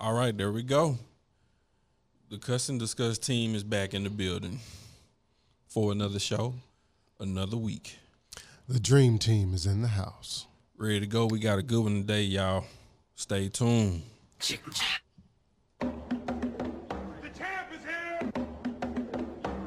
[0.00, 0.96] All right, there we go.
[2.30, 4.60] The Cuss and Discuss team is back in the building
[5.66, 6.54] for another show,
[7.18, 7.98] another week.
[8.68, 10.46] The dream team is in the house.
[10.76, 11.26] Ready to go.
[11.26, 12.64] We got a good one today, y'all.
[13.16, 14.02] Stay tuned.
[14.38, 14.44] The
[17.36, 18.30] champ is here!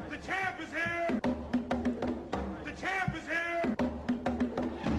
[0.08, 1.20] The champ is here!
[2.64, 3.76] The champ is here!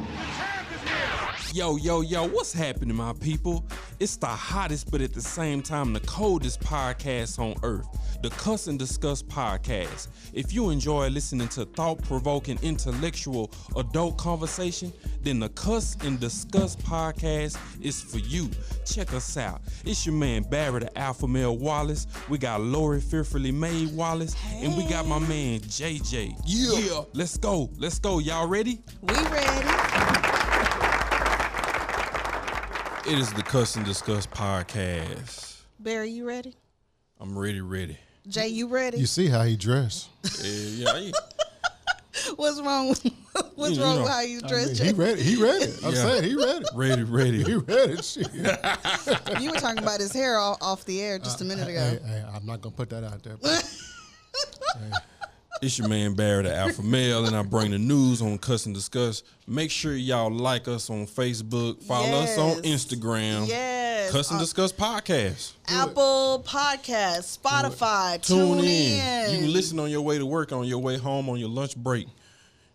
[0.05, 1.53] The champ is here!
[1.55, 3.65] Yo, yo, yo, what's happening, my people?
[3.99, 7.87] It's the hottest, but at the same time, the coldest podcast on earth,
[8.21, 10.07] the Cuss and Discuss podcast.
[10.33, 16.75] If you enjoy listening to thought provoking, intellectual, adult conversation, then the Cuss and Discuss
[16.75, 18.49] podcast is for you.
[18.85, 19.61] Check us out.
[19.85, 22.07] It's your man Barry, the Alpha Male Wallace.
[22.29, 26.35] We got Lorrie Fearfully Made Wallace, and we got my man JJ.
[26.45, 27.03] Yeah.
[27.13, 27.69] Let's go.
[27.77, 28.19] Let's go.
[28.19, 28.79] Y'all ready?
[29.01, 29.82] We ready?
[33.05, 35.61] It is the Cuss and Discuss podcast.
[35.79, 36.55] Barry, you ready?
[37.19, 37.97] I'm ready, ready.
[38.27, 38.97] Jay, you ready?
[38.97, 40.07] You see how he dressed?
[40.41, 41.11] Yeah, yeah.
[42.37, 42.89] What's wrong?
[42.89, 43.03] With,
[43.55, 44.85] what's You wrong with how you I dress, mean, Jay?
[44.87, 45.21] he ready.
[45.21, 45.73] He ready.
[45.83, 46.01] I'm Yeah.
[46.01, 46.65] saying he ready.
[46.73, 47.43] ready, ready.
[47.43, 47.97] He ready.
[48.01, 48.27] Shit.
[49.41, 51.79] You were talking about his hair off, off the air just a uh, minute ago.
[51.81, 53.35] Hey, hey, I'm not gonna put that out there.
[53.37, 53.63] but
[55.63, 58.75] It's your man Barry, the Alpha Male, and I bring the news on Cuss and
[58.75, 59.23] Discuss.
[59.47, 63.47] Make sure y'all like us on Facebook, follow us on Instagram.
[63.47, 64.11] Yes.
[64.11, 65.53] Cuss and on Discuss podcast.
[65.69, 69.31] Apple Podcast, Spotify, Tune, tune, in.
[69.31, 71.77] You can listen on your way to work, on your way home, on your lunch
[71.77, 72.07] break.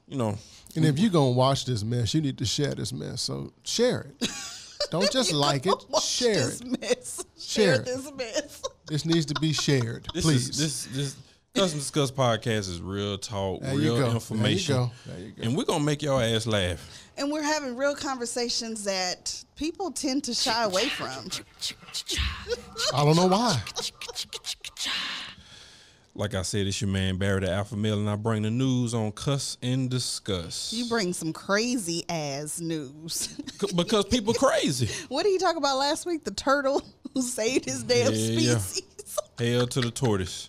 [0.07, 0.39] You know,
[0.75, 3.21] and if you're gonna watch this mess, you need to share this mess.
[3.21, 4.31] So share it.
[4.91, 5.75] Don't just like it.
[5.91, 6.81] Watch Share this it.
[6.81, 7.25] mess.
[7.39, 7.85] Share Share it.
[7.85, 8.63] this mess.
[8.87, 10.49] This needs to be shared, this please.
[10.49, 11.17] is this this
[11.59, 14.01] Cuss and Discuss podcast is real talk, There you real go.
[14.01, 14.91] There you information, go.
[15.07, 15.43] There you go.
[15.43, 17.11] and we're gonna make your ass laugh.
[17.17, 21.31] And we're having real conversations that people tend to shy away from.
[22.95, 23.61] I don't know why.
[26.15, 28.93] Like I said, it's your man Barry, the Alpha Male, and I bring the news
[28.95, 30.73] on Cuss and Discuss.
[30.73, 33.29] You bring some crazy ass news.
[33.75, 34.89] Because people crazy.
[35.09, 36.23] what did he talk about last week?
[36.25, 36.83] The turtle
[37.15, 38.59] who saved his damn Yeah, yeah.
[38.59, 38.83] species.
[39.39, 40.49] Hell to the tortoise.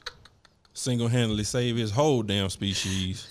[0.79, 3.27] Single handedly save his whole damn species.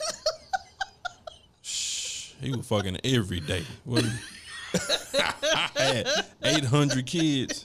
[1.62, 3.64] Shh, he was fucking every day.
[3.84, 4.04] What
[5.74, 6.06] had
[6.42, 7.64] 800 kids.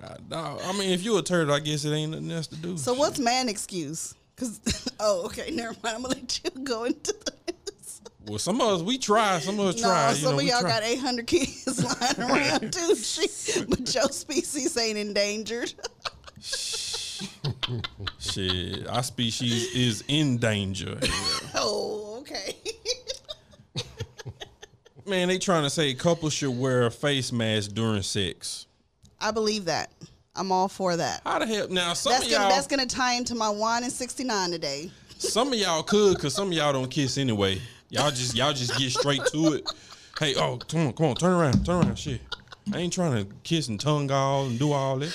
[0.00, 0.60] God, dog.
[0.62, 2.76] I mean, if you a turtle, I guess it ain't nothing else to do.
[2.78, 4.14] So what's man excuse?
[4.36, 4.60] Cause
[5.00, 5.96] oh okay, never mind.
[5.96, 7.12] I'm gonna let you go into
[7.46, 8.00] this.
[8.26, 9.40] Well, some of us, we try.
[9.40, 10.10] Some of us No, try.
[10.10, 10.70] you some know, of y'all try.
[10.70, 12.94] got 800 kids lying around too.
[13.68, 15.74] But your species ain't endangered.
[18.18, 20.98] Shit, our species is in danger.
[21.54, 22.56] oh, okay.
[25.06, 28.66] Man, they trying to say couples should wear a face mask during sex.
[29.20, 29.90] I believe that.
[30.36, 31.20] I'm all for that.
[31.24, 31.68] How the hell?
[31.68, 34.90] Now, some That's of gonna y'all, that's gonna tie into my wine and 69 today.
[35.18, 37.60] some of y'all could, cause some of y'all don't kiss anyway.
[37.90, 39.70] Y'all just y'all just get straight to it.
[40.18, 42.20] Hey, oh, come on, come on, turn around, turn around, shit.
[42.72, 45.14] I ain't trying to kiss and tongue all and do all that.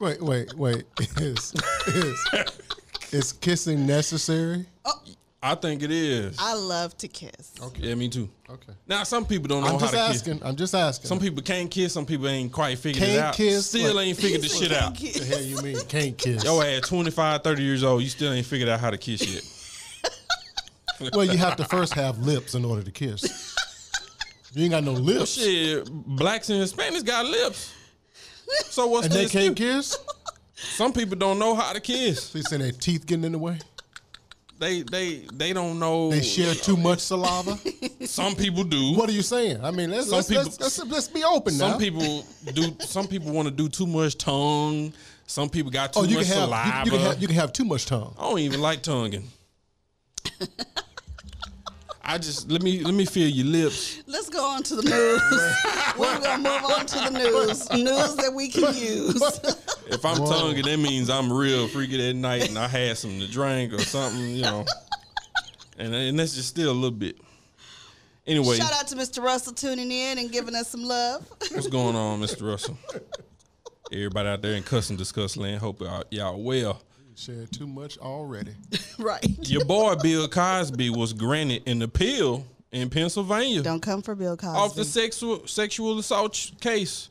[0.00, 0.84] Wait, wait, wait.
[1.20, 1.54] Is
[1.88, 2.26] is
[3.12, 4.66] is kissing necessary?
[5.42, 6.36] I think it is.
[6.38, 7.54] I love to kiss.
[7.78, 8.28] Yeah, me too.
[8.50, 8.72] Okay.
[8.88, 10.42] Now, some people don't know I'm how just to asking.
[10.44, 11.02] I'm just asking.
[11.02, 11.08] kiss.
[11.08, 11.92] Some people can't kiss.
[11.92, 13.34] Some people ain't quite figured it Can't out.
[13.34, 14.94] kiss, Still like- ain't figured the shit out.
[14.94, 15.18] kiss.
[15.18, 16.44] the hell you mean can't kiss?
[16.44, 19.44] Yo, at 25, 30 years old, you still ain't figured out how to kiss yet.
[21.14, 23.54] Well, you have to first have lips in order to kiss.
[24.52, 27.72] You ain't got no lips, Shit, blacks and Hispanics got lips.
[28.64, 29.12] So what's this?
[29.12, 29.44] and the they excuse?
[29.44, 29.98] can't kiss.
[30.54, 32.32] Some people don't know how to kiss.
[32.32, 33.58] They say their teeth getting in the way?
[34.58, 36.10] They they they don't know.
[36.10, 37.58] They share too much saliva.
[38.06, 38.94] Some people do.
[38.94, 39.64] What are you saying?
[39.64, 41.78] I mean, let's Some let's, people- let's, let's, let's be open Some now.
[41.78, 42.74] people do.
[42.80, 44.92] Some people want to do too much tongue.
[45.26, 46.78] Some people got oh, too oh, you much can have saliva.
[46.78, 48.14] you, you can have you can have too much tongue.
[48.18, 49.28] I don't even like tonguing.
[52.08, 54.02] I just let me let me feel your lips.
[54.06, 55.22] Let's go on to the news.
[55.98, 57.70] We're gonna move on to the news.
[57.70, 59.22] News that we can use.
[59.90, 63.26] If I'm tonguing, that means I'm real freaky that night and I had something to
[63.26, 64.66] drink or something, you know.
[65.78, 67.16] And and that's just still a little bit.
[68.26, 69.22] Anyway, Shout out to Mr.
[69.22, 71.26] Russell tuning in and giving us some love.
[71.52, 72.50] what's going on, Mr.
[72.50, 72.76] Russell?
[73.92, 75.60] Everybody out there in cuss and discuss land.
[75.60, 76.82] Hope y'all, y'all well.
[77.18, 78.52] Shared too much already.
[78.98, 79.24] right.
[79.48, 84.56] Your boy Bill Cosby was granted an appeal in Pennsylvania Don't come for Bill Cosby.
[84.56, 87.08] off the sexual sexual assault case.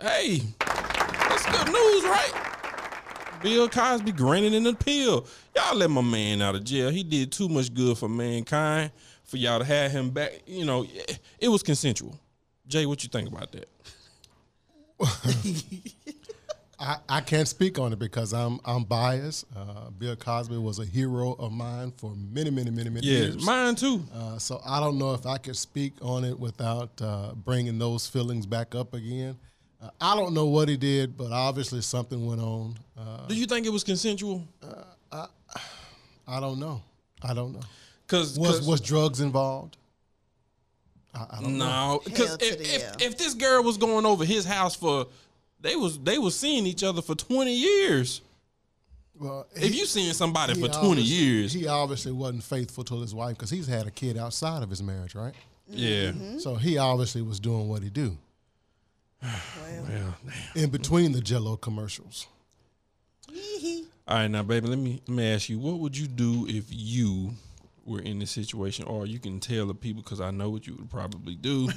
[0.00, 2.32] Hey, that's good news, right?
[3.42, 5.26] Bill Cosby granted an appeal.
[5.56, 6.90] Y'all let my man out of jail.
[6.90, 8.92] He did too much good for mankind
[9.24, 10.42] for y'all to have him back.
[10.46, 10.86] You know,
[11.40, 12.16] it was consensual.
[12.68, 13.68] Jay, what you think about that?
[16.78, 19.46] I, I can't speak on it because I'm I'm biased.
[19.56, 23.44] Uh, Bill Cosby was a hero of mine for many, many, many, many Yeah, years.
[23.44, 24.04] mine too.
[24.14, 28.06] Uh, so I don't know if I could speak on it without uh, bringing those
[28.06, 29.38] feelings back up again.
[29.82, 32.76] Uh, I don't know what he did, but obviously something went on.
[32.98, 34.46] Uh, Do you think it was consensual?
[36.28, 36.82] I don't know.
[37.22, 37.60] I don't know.
[38.06, 39.76] Because Was was drugs involved?
[41.14, 41.66] I, I don't know.
[41.94, 45.06] no, because if, if, if this girl was going over his house for
[45.60, 48.20] they was they was seeing each other for twenty years.
[49.18, 53.36] Well, If you seeing somebody for twenty years, he obviously wasn't faithful to his wife
[53.36, 55.34] because he's had a kid outside of his marriage, right?
[55.68, 56.38] yeah, Mm-hmm.
[56.38, 58.16] So he obviously was doing what he do
[59.22, 59.32] Well,
[59.62, 59.84] well,
[60.54, 60.62] damn.
[60.62, 62.26] in between the Jello commercials.
[64.08, 66.66] All right, now, baby, let me let me ask you, what would you do if
[66.68, 67.32] you
[67.84, 70.74] were in this situation, or you can tell the people because I know what you
[70.74, 71.70] would probably do.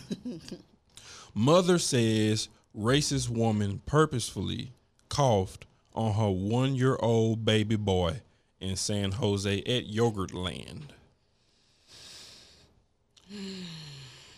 [1.33, 4.71] Mother says racist woman purposefully
[5.09, 8.21] coughed on her one-year-old baby boy
[8.59, 10.93] in San Jose at Yogurt Land.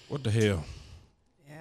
[0.07, 0.65] What the hell?
[1.47, 1.55] yeah.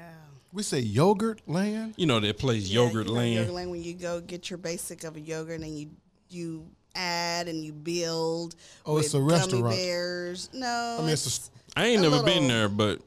[0.52, 1.94] We say yogurt land.
[1.96, 3.34] You know that place Yeah, Yogurt you know, Land.
[3.34, 5.90] Yogurt Land when you go get your basic of a yogurt and you
[6.28, 8.56] you add and you build.
[8.84, 9.64] Oh, it's a restaurant.
[9.64, 10.50] Gummy bears.
[10.52, 13.00] No, I mean, it's a, I ain't a never been there, but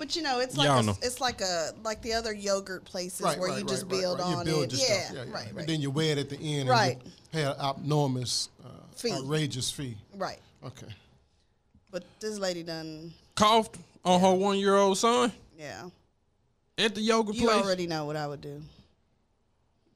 [0.00, 0.96] but you know, it's like a, know.
[1.02, 4.18] it's like a like the other yogurt places right, where right, you just right, build
[4.18, 4.26] right.
[4.34, 4.72] on you build it.
[4.72, 5.16] your Yeah, stuff.
[5.16, 5.34] Yeah, yeah.
[5.34, 6.70] right, And then you weigh it at the end.
[6.70, 6.96] Right.
[6.96, 9.12] And you pay an abnormous, uh, Fee.
[9.12, 9.98] outrageous fee.
[10.16, 10.38] right.
[10.64, 10.86] Okay.
[11.90, 15.82] But this lady done, coughed on her one-year-old son yeah.
[16.78, 17.56] at the yogurt You place.
[17.58, 18.62] You already know what I would do,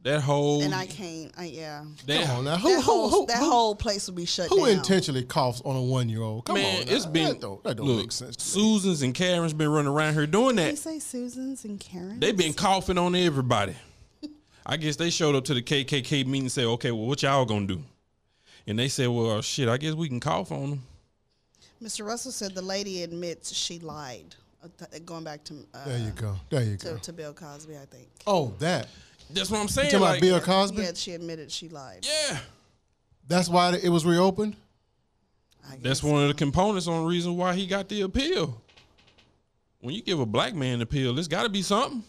[0.04, 1.32] that whole and I can't.
[1.36, 1.82] I, yeah.
[2.06, 2.56] that, Come on now.
[2.58, 4.66] Who, that who, whole who, that whole place would be shut who down.
[4.66, 6.44] Who intentionally coughs on a one year old?
[6.44, 6.86] Come Man, on.
[6.86, 6.92] now.
[6.92, 8.36] it's been that don't, that don't look, make sense.
[8.36, 8.62] To me.
[8.62, 10.64] Susans and Karen's been running around here doing that.
[10.64, 10.76] They that.
[10.76, 12.20] say Susans and Karen.
[12.20, 13.74] They've been coughing on everybody.
[14.66, 17.46] I guess they showed up to the KKK meeting and said, "Okay, well, what y'all
[17.46, 17.82] gonna do?"
[18.66, 20.82] And they said, "Well, shit, I guess we can cough on them."
[21.82, 22.06] Mr.
[22.06, 24.34] Russell said the lady admits she lied.
[24.62, 26.36] Uh, going back to uh, There you go.
[26.48, 26.96] There you to, go.
[26.96, 28.08] to Bill Cosby, I think.
[28.26, 28.88] Oh, that.
[29.30, 29.90] That's what I'm You saying.
[29.90, 30.82] talking about Bill Cosby?
[30.82, 32.06] Yeah, she admitted she lied.
[32.06, 32.38] yeah,
[33.26, 34.56] That's why it was reopened?
[35.66, 35.82] I guess.
[35.82, 38.60] that's one of the components on the reason why he got the appeal.
[39.80, 42.02] When you give a black man an appeal, it's got to be something.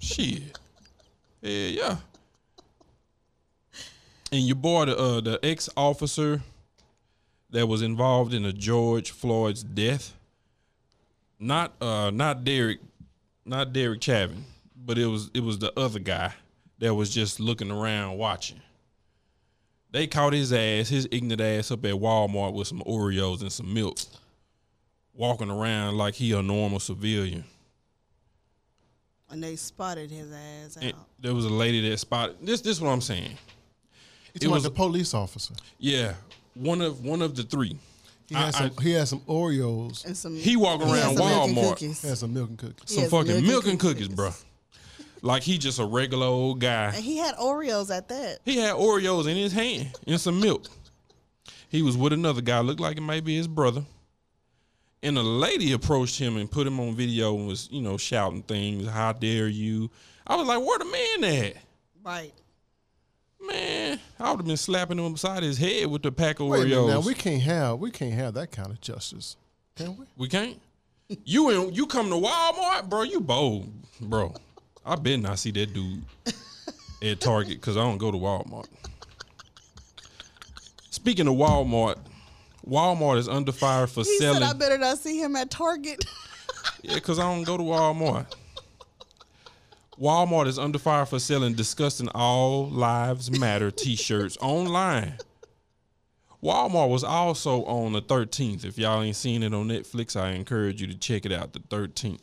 [0.00, 0.58] Shit.
[1.42, 1.96] Yeah, yeah.
[4.32, 6.40] And your boy, the uh, the ex officer
[7.50, 10.14] that was involved in the George Floyd's death,
[11.38, 12.78] not uh not Derek,
[13.44, 14.44] not Derek Chauvin,
[14.84, 16.32] but it was it was the other guy
[16.78, 18.60] that was just looking around watching.
[19.92, 23.74] They caught his ass, his ignorant ass, up at Walmart with some Oreos and some
[23.74, 23.98] milk,
[25.12, 27.44] walking around like he a normal civilian.
[29.30, 30.82] And they spotted his ass out.
[30.82, 32.60] And there was a lady that spotted this.
[32.60, 33.30] This is what I'm saying.
[34.34, 35.54] You talking was- about the police officer.
[35.78, 36.14] Yeah,
[36.54, 37.76] one of one of the three.
[38.28, 40.04] He had, I- some, he had some Oreos.
[40.04, 41.68] and some He walk he had around some milk and Walmart.
[41.70, 42.02] cookies.
[42.02, 42.88] He had some milk and cookies.
[42.88, 44.02] He Some has milk fucking and milk and cookies.
[44.08, 44.30] cookies, bro.
[45.22, 46.92] Like he just a regular old guy.
[46.94, 48.38] And he had Oreos at that.
[48.44, 50.66] He had Oreos in his hand and some milk.
[51.68, 53.84] He was with another guy, looked like it might be his brother.
[55.02, 58.42] And a lady approached him and put him on video and was, you know, shouting
[58.42, 58.88] things.
[58.88, 59.90] How dare you?
[60.26, 61.54] I was like, where the man at?
[62.04, 62.32] Right.
[63.46, 66.60] Man, I would have been slapping him upside his head with the pack of Wait
[66.60, 66.88] a minute Oreos.
[66.88, 69.36] now, we can't have we can't have that kind of justice,
[69.76, 70.04] can we?
[70.18, 70.60] We can't.
[71.24, 73.02] You and you come to Walmart, bro.
[73.02, 74.34] You bold, bro.
[74.90, 76.02] I bet not see that dude
[77.00, 78.66] at Target because I don't go to Walmart.
[80.90, 81.96] Speaking of Walmart,
[82.68, 84.42] Walmart is under fire for He selling.
[84.42, 86.04] said I better not see him at Target.
[86.82, 88.26] Yeah, because I don't go to Walmart.
[89.98, 95.14] Walmart is under fire for selling disgusting All Lives Matter t shirts online.
[96.42, 98.64] Walmart was also on the 13th.
[98.64, 101.60] If y'all ain't seen it on Netflix, I encourage you to check it out the
[101.60, 102.20] 13th.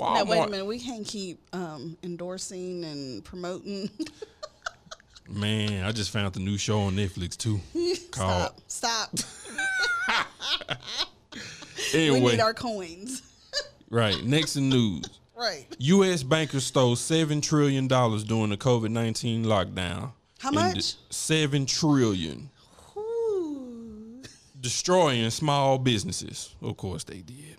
[0.00, 3.90] Now wait a minute, we can't keep um, endorsing and promoting.
[5.28, 7.60] man, I just found the new show on Netflix too.
[8.10, 9.18] Called Stop.
[9.18, 10.78] Stop.
[11.94, 13.22] anyway, We need our coins.
[13.90, 14.22] right.
[14.24, 15.04] Next in news.
[15.36, 15.66] right.
[15.78, 16.22] U.S.
[16.22, 20.12] bankers stole seven trillion dollars during the COVID nineteen lockdown.
[20.38, 20.94] How much?
[21.10, 22.50] Seven trillion,
[22.96, 24.22] Ooh.
[24.60, 26.54] destroying small businesses.
[26.62, 27.56] Of course they did.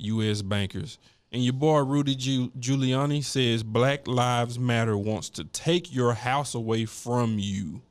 [0.00, 0.42] U.S.
[0.42, 0.98] bankers
[1.32, 6.86] and your boy Rudy Giuliani says Black Lives Matter wants to take your house away
[6.86, 7.82] from you.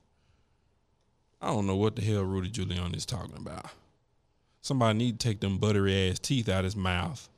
[1.41, 3.67] I don't know what the hell Rudy Giuliani is talking about.
[4.61, 7.29] Somebody need to take them buttery ass teeth out of his mouth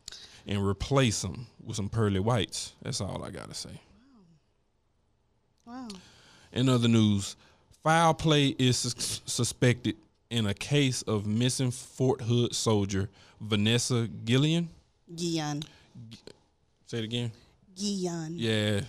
[0.48, 2.74] and replace them with some pearly whites.
[2.82, 3.80] That's all I gotta say.
[5.68, 5.88] Wow.
[6.52, 7.36] In other news,
[7.84, 9.98] foul play is sus- suspected
[10.32, 13.10] in a case of missing Fort Hood soldier
[13.42, 14.68] Vanessa Guillén.
[15.14, 15.64] Guillén.
[16.86, 17.32] Say it again.
[17.76, 18.34] Guillén.
[18.36, 18.82] Yeah,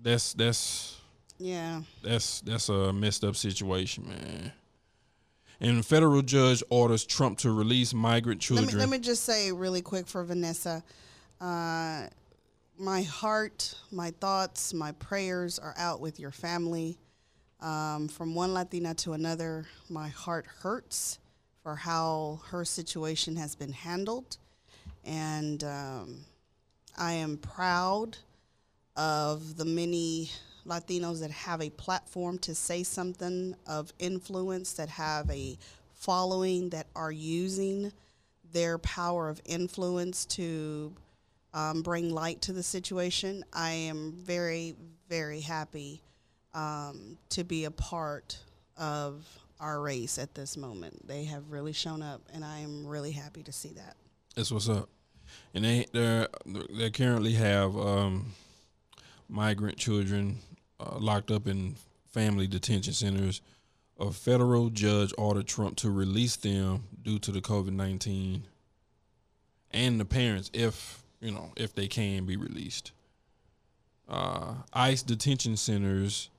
[0.00, 0.96] that's that's
[1.38, 1.82] Yeah.
[2.02, 4.52] that's that's a messed up situation, man.
[5.60, 8.66] And federal judge orders Trump to release migrant Let children.
[8.66, 10.84] me let me just say really quick for Vanessa,
[11.40, 12.06] uh,
[12.78, 16.98] my heart, my thoughts, my prayers are out with your family.
[17.60, 21.18] Um, from one Latina to another, my heart hurts
[21.62, 24.38] for how her situation has been handled,
[25.04, 26.24] and um,
[26.96, 28.18] I am proud
[28.96, 30.30] of the many
[30.66, 35.56] Latinos that have a platform to say something of influence, that have a
[35.94, 37.92] following, that are using
[38.52, 40.92] their power of influence to
[41.54, 43.44] um, bring light to the situation.
[43.52, 44.74] I am very,
[45.08, 46.02] very happy
[46.54, 48.38] um, to be a part
[48.76, 49.26] of
[49.60, 51.06] our race at this moment.
[51.06, 53.96] They have really shown up, and I am really happy to see that.
[54.34, 54.88] That's what's up.
[55.54, 56.26] And they they
[56.70, 58.32] they currently have um,
[59.28, 60.38] migrant children
[60.80, 61.76] uh, locked up in
[62.12, 63.40] family detention centers.
[64.00, 68.44] A federal judge ordered Trump to release them due to the COVID nineteen,
[69.72, 72.92] and the parents, if you know, if they can be released.
[74.08, 76.30] Uh, ICE detention centers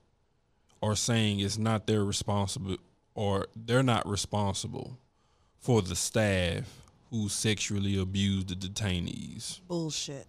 [0.82, 2.78] are saying it's not their responsible,
[3.20, 4.98] or they're not responsible
[5.60, 6.64] for the staff
[7.10, 9.60] who sexually abused the detainees.
[9.68, 10.26] Bullshit.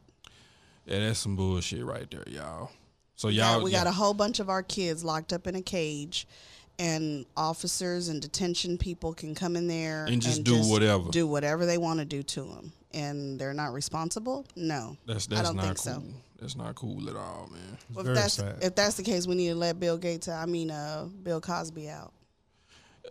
[0.86, 2.72] Yeah, that's some bullshit right there, y'all.
[3.14, 5.62] So Yeah, y'all, we got a whole bunch of our kids locked up in a
[5.62, 6.26] cage,
[6.80, 11.10] and officers and detention people can come in there And just do whatever.
[11.10, 14.46] do whatever they want to do to them, and they're not responsible.
[14.56, 15.92] No, that's I don't not think cool.
[15.94, 16.02] so.
[16.40, 17.78] That's not cool at all, man.
[17.94, 18.56] Well, very if that's sad.
[18.62, 20.26] if that's the case, we need to let Bill Gates.
[20.26, 22.12] I mean, uh, Bill Cosby out.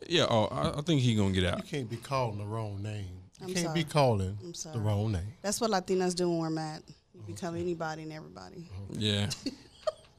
[0.07, 1.57] Yeah, oh, I, I think he gonna get out.
[1.57, 3.07] You can't be calling the wrong name.
[3.39, 3.83] You I'm can't sorry.
[3.83, 5.33] be calling I'm the wrong name.
[5.41, 6.83] That's what Latinas do when we're mad.
[7.13, 8.67] We become anybody and everybody.
[8.91, 9.29] Yeah.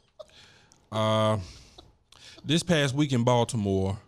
[0.93, 1.39] uh,
[2.45, 3.99] this past week in Baltimore,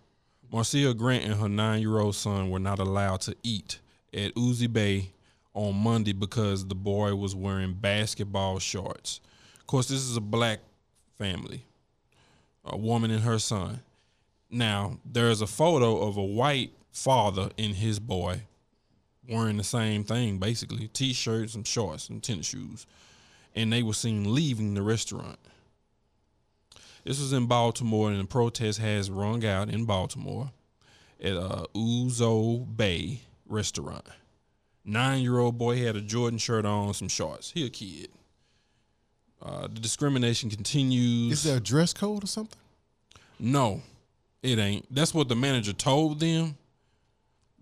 [0.50, 3.78] Marcia Grant and her nine-year-old son were not allowed to eat
[4.14, 5.11] at Ouzo Bay
[5.54, 9.21] on Monday because the boy was wearing basketball shorts.
[9.61, 10.61] Of course, this is a black
[11.19, 11.64] family,
[12.64, 13.81] a woman and her son.
[14.52, 18.42] Now, there's a photo of a white father and his boy
[19.28, 22.87] wearing the same thing, basically t-shirts and shorts and tennis shoes
[23.54, 25.38] and they were seen leaving the restaurant.
[27.04, 30.52] This was in Baltimore, and the protest has rung out in Baltimore
[31.21, 34.06] at uh, Ouzo Bay restaurant.
[34.85, 37.50] Nine-year-old boy had a Jordan shirt on, some shorts.
[37.50, 38.09] He a kid.
[39.40, 41.32] Uh, the discrimination continues.
[41.32, 42.59] Is there a dress code or something?
[43.40, 43.82] No,
[44.42, 44.92] it ain't.
[44.94, 46.56] That's what the manager told them.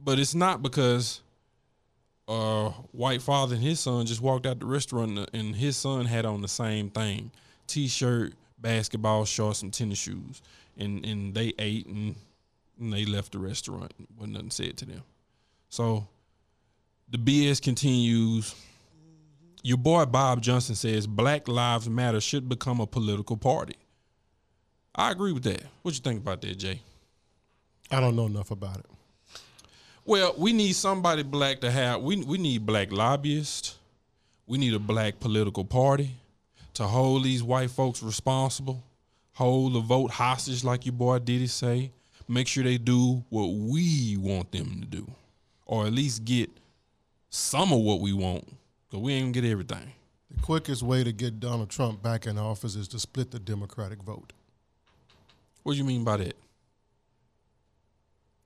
[0.03, 1.21] But it's not because
[2.27, 6.25] uh white father and his son just walked out the restaurant and- his son had
[6.25, 7.31] on the same thing.
[7.67, 10.41] T-shirt, basketball shorts, and tennis shoes.
[10.79, 12.15] And and they ate and,
[12.79, 13.93] and they left the restaurant.
[14.17, 15.03] Wasn't nothing said to them.
[15.69, 16.07] So
[17.11, 18.55] the BS continues.
[19.63, 23.77] Your boy Bob Johnson says Black Lives Matter should become a political party.
[24.95, 25.63] I agree with that.
[25.83, 26.81] What you think about that, Jay?
[27.91, 28.87] I don't know enough about it.
[30.05, 32.03] Well, we need somebody black to have.
[32.03, 33.77] We we need black lobbyists.
[34.47, 36.17] We need a black political party
[36.75, 38.83] to hold these white folks responsible,
[39.35, 41.93] hold the vote hostage, like your boy Diddy say.
[42.27, 45.11] Make sure they do what we want them to do,
[45.67, 46.51] or at least get
[47.29, 48.45] some of what we want.
[48.91, 49.93] Cause we ain't gonna get everything.
[50.31, 54.03] The quickest way to get Donald Trump back in office is to split the Democratic
[54.03, 54.33] vote.
[55.63, 56.37] What do you mean by that?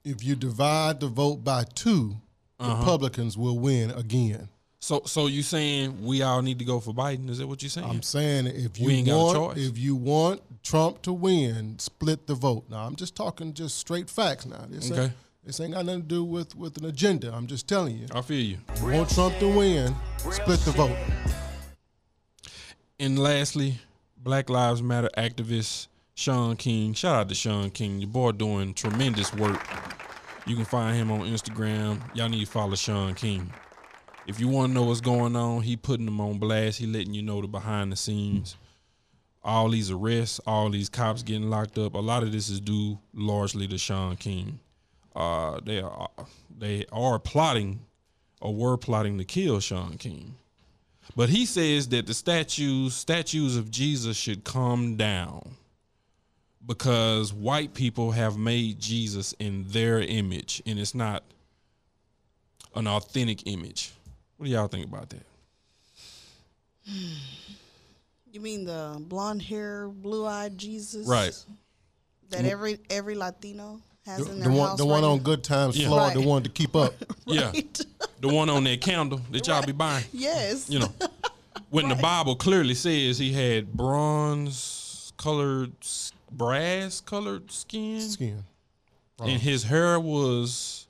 [0.04, 2.16] If you divide the vote by 2
[2.60, 2.78] Uh-huh.
[2.78, 4.48] Republicans will win again.
[4.80, 7.28] So so you saying we all need to go for Biden?
[7.30, 7.88] Is that what you're saying?
[7.88, 9.66] I'm saying if you We ain't got a want choice.
[9.68, 12.64] if you want Trump to win, split the vote.
[12.68, 14.66] Now I'm just talking just straight facts now.
[14.68, 15.04] This, Okay.
[15.04, 15.12] ain't,
[15.44, 17.32] this ain't got nothing to do with, with an agenda.
[17.34, 18.06] I'm just telling you.
[18.14, 18.58] I feel you.
[18.80, 19.94] You want Trump to win,
[20.30, 20.96] split the vote.
[23.00, 23.78] And lastly,
[24.16, 26.94] Black Lives Matter activist Shaun King.
[26.94, 28.00] Shout out to Shaun King.
[28.00, 29.60] Your boy doing tremendous work.
[30.46, 32.00] You can find him on Instagram.
[32.14, 33.52] Y'all need to follow Shaun King.
[34.26, 36.78] If you want to know what's going on, he putting them on blast.
[36.78, 38.56] He letting you know the behind the scenes.
[39.42, 41.94] All these arrests, all these cops getting locked up.
[41.94, 44.60] A lot of this is due largely to Shaun King.
[45.16, 46.08] Uh, they are
[46.56, 47.80] they are plotting
[48.40, 50.36] or were plotting to kill Shaun King.
[51.16, 55.56] But he says that the statues statues of Jesus should come down
[56.66, 61.22] because white people have made Jesus in their image and it's not
[62.74, 63.92] an authentic image.
[64.36, 65.26] What do y'all think about that?
[68.30, 71.06] You mean the blonde hair, blue eyed Jesus?
[71.06, 71.32] Right.
[72.30, 74.78] That every every Latino has The, in the their one, house.
[74.78, 75.18] the one right on?
[75.20, 75.88] Good Times Yeah.
[75.88, 76.94] Florida, the one to keep up.
[77.26, 77.52] Yeah.
[78.20, 80.04] The one on that candle that y'all be buying.
[80.12, 80.68] Yes.
[80.68, 80.92] You know.
[81.70, 88.44] When the Bible clearly says he had bronze colored s- brass colored skin Skin.
[89.20, 89.38] and uh-huh.
[89.38, 90.86] his hair was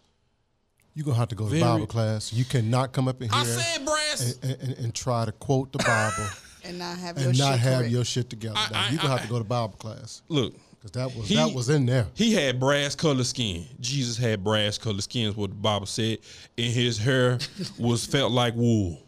[0.95, 2.33] You're going to have to go to Bible class.
[2.33, 4.39] You cannot come up in here I said brass.
[4.43, 6.29] and, and, and try to quote the Bible
[6.65, 7.93] and not have your and not shit have correct.
[7.93, 8.57] your shit together.
[8.57, 11.29] I- I- You're going to have to go to Bible class Look, because that was,
[11.29, 12.07] He- that was in there.
[12.15, 13.67] He had brass colored skin.
[13.81, 16.19] Jesus had brass colored skin, is what the Bible said.
[16.57, 17.39] And his hair
[17.79, 19.01] was felt like wool.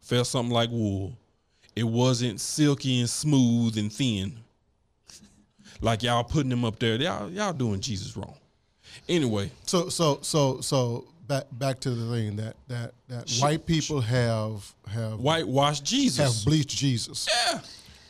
[0.00, 1.16] Felt something like wool.
[1.74, 4.38] It wasn't silky and smooth and thin.
[5.80, 6.96] Like y'all putting him up there.
[6.96, 8.34] Y'all y'all doing Jesus wrong.
[9.08, 14.00] Anyway, So so so so back back to the thing that that that white people
[14.00, 17.28] have have whitewashed Jesus have bleached Jesus.
[17.30, 17.60] Yeah.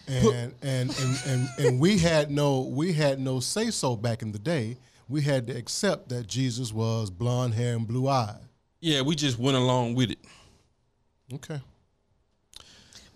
[0.08, 4.30] And, and and and and we had no we had no say so back in
[4.32, 4.76] the day.
[5.08, 8.38] We had to accept that Jesus was blonde hair and blue eyed.
[8.80, 10.18] Yeah, we just went along with it.
[11.32, 11.60] Okay.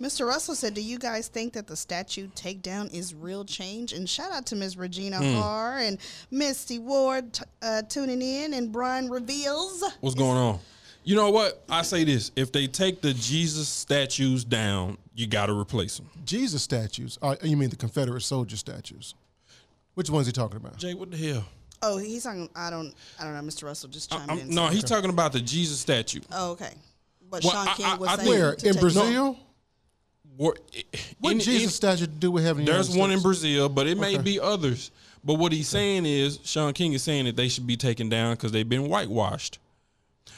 [0.01, 0.27] Mr.
[0.27, 4.33] Russell said, "Do you guys think that the statue takedown is real change?" And shout
[4.33, 4.77] out to Ms.
[4.77, 5.37] Regina Hmm.
[5.37, 5.99] R and
[6.31, 9.85] Misty Ward t- uh, tuning in, and Brian reveals.
[10.01, 10.59] What's going on?
[11.05, 11.63] You know what?
[11.69, 16.09] I say this: if they take the Jesus statues down, you got to replace them.
[16.25, 17.19] Jesus statues.
[17.21, 19.15] Uh, you mean the Confederate soldier statues?
[19.95, 20.79] Which one's he talking about?
[20.79, 21.45] Jay, what the hell?
[21.83, 22.49] Oh, he's talking.
[22.55, 22.95] I don't.
[23.19, 23.41] I don't know.
[23.43, 23.65] Mr.
[23.65, 24.51] Russell just chimed I'm- in.
[24.55, 26.21] no, he's talking about the Jesus statue.
[26.33, 26.73] Oh, okay.
[27.31, 29.39] But Well, Sean I- King I- was I saying Where to in take- Brazil?
[30.41, 30.59] What,
[31.19, 32.65] What in- Jesus in- statue to do with having?
[32.65, 34.23] there's United one in Brazil, but it may Okay.
[34.23, 34.91] be others.
[35.23, 38.37] But what he's saying is, Shaun King is saying that they should be taken down
[38.37, 39.59] because they've been whitewashed.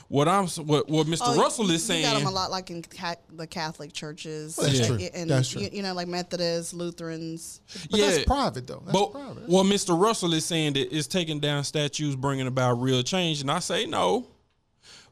[0.09, 1.21] What I'm, what, what Mr.
[1.23, 4.57] Oh, Russell is You got saying, them a lot like in ca- the Catholic churches.
[4.57, 5.09] That's uh, true.
[5.15, 5.63] And, That's true.
[5.63, 7.61] You, you know, like Methodists, Lutherans.
[7.89, 8.83] But yeah, that's private though.
[8.85, 9.49] That's but private.
[9.49, 9.97] well, Mr.
[9.99, 13.87] Russell is saying that it's taking down statues, bringing about real change, and I say
[13.87, 14.27] no.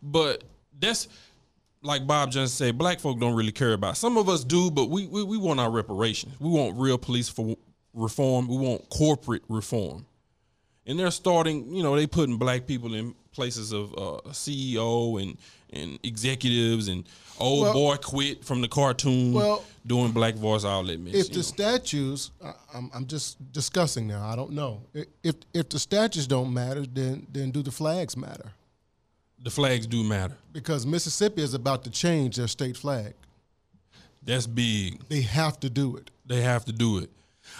[0.03, 0.43] But
[0.81, 1.07] that's
[1.83, 3.95] like Bob Johnson said, black folk don't really care about.
[3.95, 3.97] it.
[3.99, 6.39] Some of us do, but we, we we want our reparations.
[6.41, 7.57] We want real police for
[7.95, 8.49] reform.
[8.49, 10.07] We want corporate reform,
[10.87, 11.75] and they're starting.
[11.75, 15.39] You know, they putting black people in places of uh, CEO and
[15.73, 17.05] and executives and
[17.39, 21.15] old Well- boy quit from the cartoon Well, doing black voice outlet mess.
[21.15, 21.43] if the know.
[21.43, 22.33] statues,
[22.75, 24.27] I'm, I'm just discussing now.
[24.27, 24.83] I don't know
[25.23, 28.53] if if the statues don't matter, then then do the flags matter?
[29.43, 30.37] The flags do matter.
[30.53, 33.15] Because Mississippi is about to change their state flag.
[34.23, 35.01] That's big.
[35.09, 36.11] They have to do it.
[36.27, 37.11] They have to do it.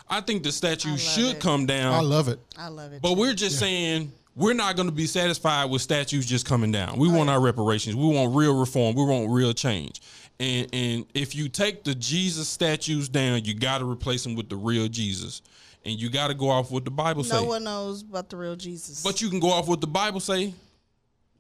[0.09, 1.41] I think the statue should it.
[1.41, 1.95] come down.
[1.95, 2.39] I love it.
[2.57, 3.03] I love it.
[3.03, 3.21] but too.
[3.21, 6.99] we're just saying we're not going to be satisfied with statues just coming down.
[6.99, 7.97] We oh, want our reparations.
[7.97, 8.95] We want real reform.
[8.95, 10.01] We want real change.
[10.39, 14.49] And and if you take the Jesus statues down, you got to replace them with
[14.49, 15.43] the real Jesus.
[15.85, 17.47] And you got to go off what the Bible no say.
[17.47, 19.03] one knows about the real Jesus.
[19.03, 20.53] but you can go off what the Bible say.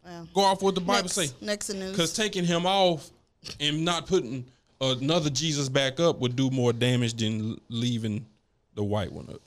[0.04, 1.28] Well, Go off what the Bible next, say.
[1.40, 1.90] Next in news.
[1.92, 3.10] Because taking him off
[3.58, 4.44] and not putting
[4.80, 8.26] another Jesus back up would do more damage than leaving
[8.74, 9.40] the white one up.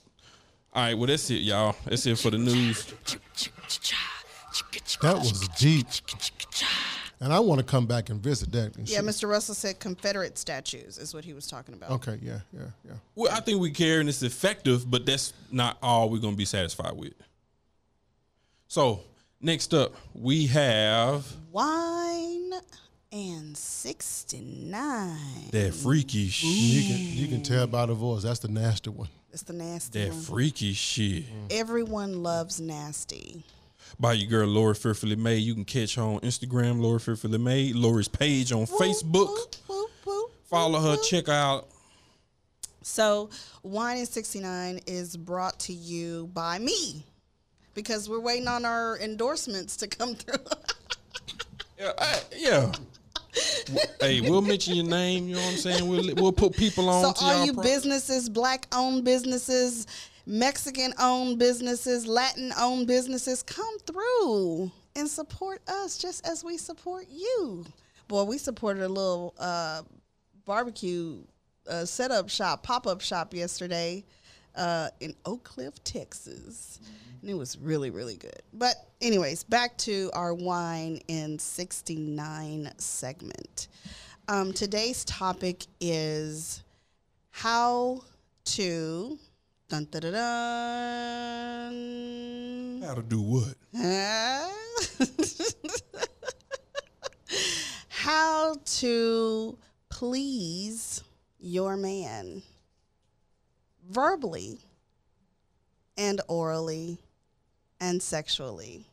[0.73, 1.75] All right, well that's it, y'all.
[1.85, 2.93] That's it for the news.
[5.01, 5.87] That was deep.
[7.19, 8.75] And I want to come back and visit that.
[8.75, 9.29] and yeah, see- Mr.
[9.29, 11.91] Russell said Confederate statues is what he was talking about.
[11.91, 12.93] Okay, yeah, yeah, yeah.
[13.15, 16.45] Well, I think we care and it's effective, but that's not all we're gonna be
[16.45, 17.13] satisfied with.
[18.67, 19.01] So
[19.43, 22.51] next up, we have Wine
[23.11, 25.17] and 69.
[25.51, 26.49] that freaky shit.
[26.49, 28.23] You can you can tell by the voice.
[28.23, 29.09] That's the nasty one.
[29.31, 30.21] It's the nasty That one.
[30.21, 31.23] freaky shit.
[31.25, 31.51] Mm.
[31.51, 33.43] Everyone loves nasty.
[33.99, 35.39] by your girl Lorrie Fearfully Made.
[35.39, 37.75] You can catch her on Instagram, Lorrie Fearfully Made.
[37.75, 39.27] Lorrie's page on Facebook.
[39.27, 41.03] Whoop, whoop, whoop, Follow her, whoop.
[41.03, 41.67] check her out.
[42.81, 43.29] So,
[43.63, 47.05] Wine and 69 is brought to you by me
[47.73, 50.43] because we're waiting on our endorsements to come through.
[51.79, 51.91] Yeah.
[51.97, 52.71] I- yeah.
[53.99, 55.27] hey, we'll mention your name.
[55.27, 55.87] You know what I'm saying?
[55.87, 57.15] We'll we'll put people on.
[57.15, 59.87] so, all you pro- businesses, black owned businesses,
[60.25, 67.07] Mexican owned businesses, Latin owned businesses, come through and support us just as we support
[67.09, 67.65] you.
[68.07, 69.81] Boy, we supported a little uh,
[70.45, 71.23] barbecue
[71.67, 74.05] uh, setup shop, pop up shop yesterday
[74.55, 76.79] uh, in Oak Cliff, Texas.
[77.21, 78.41] And it was really, really good.
[78.53, 83.67] But anyways, back to our wine in 69 segment.
[84.27, 86.63] Um, today's topic is
[87.31, 88.01] how
[88.45, 89.17] to.
[89.69, 91.73] Dun, dun, dun, dun.
[92.85, 93.55] How to do what?
[97.87, 99.57] how to
[99.89, 101.03] please
[101.39, 102.43] your man
[103.93, 104.59] verbally
[105.97, 106.97] and orally
[107.79, 108.87] and sexually.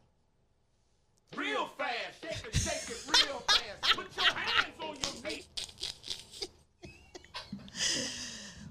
[1.36, 1.94] Real fast.
[2.22, 3.96] Shake it, shake it real fast.
[3.96, 5.44] Put your hands on your knee.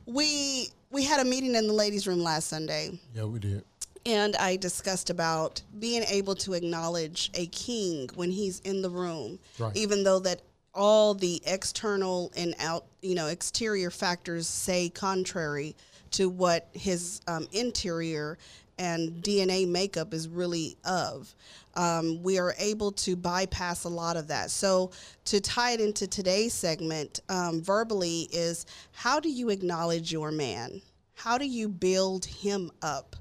[0.06, 3.63] We we had a meeting in the ladies' room last Sunday Yeah, we did.
[4.06, 9.39] and I discussed about being able to acknowledge a king when he's in the room,
[9.60, 9.76] Right.
[9.76, 10.42] even though that
[10.74, 15.76] all the external and out, you know, exterior factors say contrary
[16.12, 18.38] to what his um, interior
[18.78, 21.36] and DNA makeup is really of.
[21.76, 24.50] Um, we are able to bypass a lot of that.
[24.52, 24.91] So,
[25.26, 30.82] to tie it into today's segment, um, verbally is how do you acknowledge your man?
[31.13, 33.15] How do you build him up?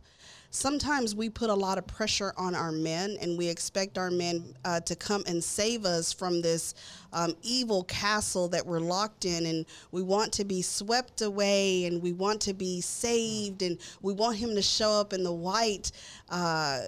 [0.50, 4.54] Sometimes we put a lot of pressure on our men and we expect our men
[4.64, 6.74] uh, to come and save us from this
[7.12, 12.02] um, evil castle that we're locked in and we want to be swept away and
[12.02, 15.92] we want to be saved and we want him to show up in the white
[16.30, 16.80] uh,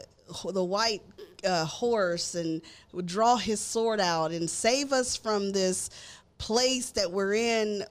[0.52, 1.02] the white
[1.44, 2.62] uh, horse and
[3.04, 5.90] draw his sword out and save us from this
[6.38, 7.84] place that we're in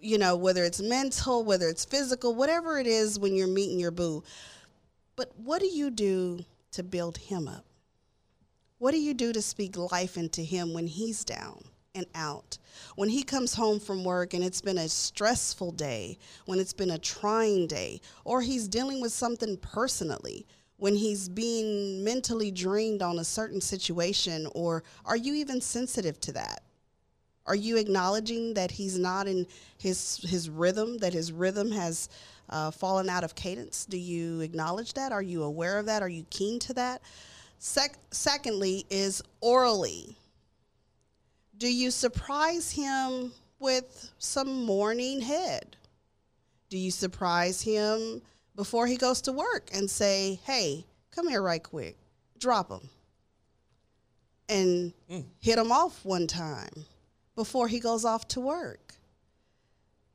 [0.00, 3.90] you know whether it's mental whether it's physical whatever it is when you're meeting your
[3.90, 4.22] boo
[5.16, 7.64] but what do you do to build him up?
[8.78, 12.58] What do you do to speak life into him when he's down and out?
[12.94, 16.90] When he comes home from work and it's been a stressful day, when it's been
[16.90, 23.18] a trying day, or he's dealing with something personally, when he's being mentally drained on
[23.18, 26.62] a certain situation, or are you even sensitive to that?
[27.46, 29.46] Are you acknowledging that he's not in
[29.78, 30.98] his his rhythm?
[30.98, 32.08] That his rhythm has
[32.48, 33.86] uh, fallen out of cadence?
[33.86, 35.12] Do you acknowledge that?
[35.12, 36.02] Are you aware of that?
[36.02, 37.02] Are you keen to that?
[37.58, 40.16] Sec- secondly, is orally.
[41.58, 45.76] Do you surprise him with some morning head?
[46.68, 48.22] Do you surprise him
[48.54, 51.96] before he goes to work and say, "Hey, come here right quick,
[52.38, 52.90] drop him,"
[54.48, 54.92] and
[55.40, 56.86] hit him off one time
[57.34, 58.94] before he goes off to work?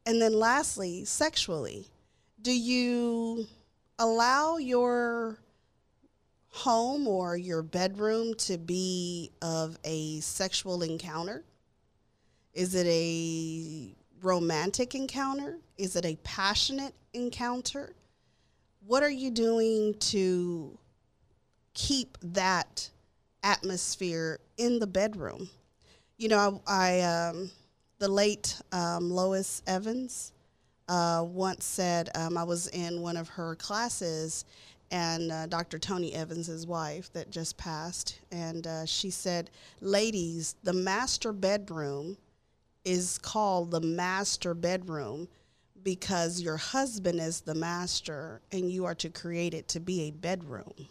[0.06, 1.88] And then lastly, sexually,
[2.42, 3.46] do you
[4.00, 5.38] allow your
[6.50, 11.44] home or your bedroom to be of a sexual encounter?
[12.54, 15.58] Is it a romantic encounter?
[15.78, 17.94] Is it a passionate encounter?
[18.86, 20.78] What are you doing to
[21.74, 22.90] keep that
[23.44, 25.50] atmosphere in the bedroom?
[26.18, 27.52] You know, I, I um,
[28.00, 30.34] the late um, Lois Evans
[30.92, 34.44] uh, once said um, I was in one of her classes,
[34.92, 35.80] and uh, Dr.
[35.80, 39.50] Tony Evans, wife, that just passed, and uh, she said,
[39.80, 42.18] "Ladies, the master bedroom
[42.84, 45.30] is called the master bedroom."
[45.84, 50.12] Because your husband is the master, and you are to create it to be a
[50.12, 50.88] bedroom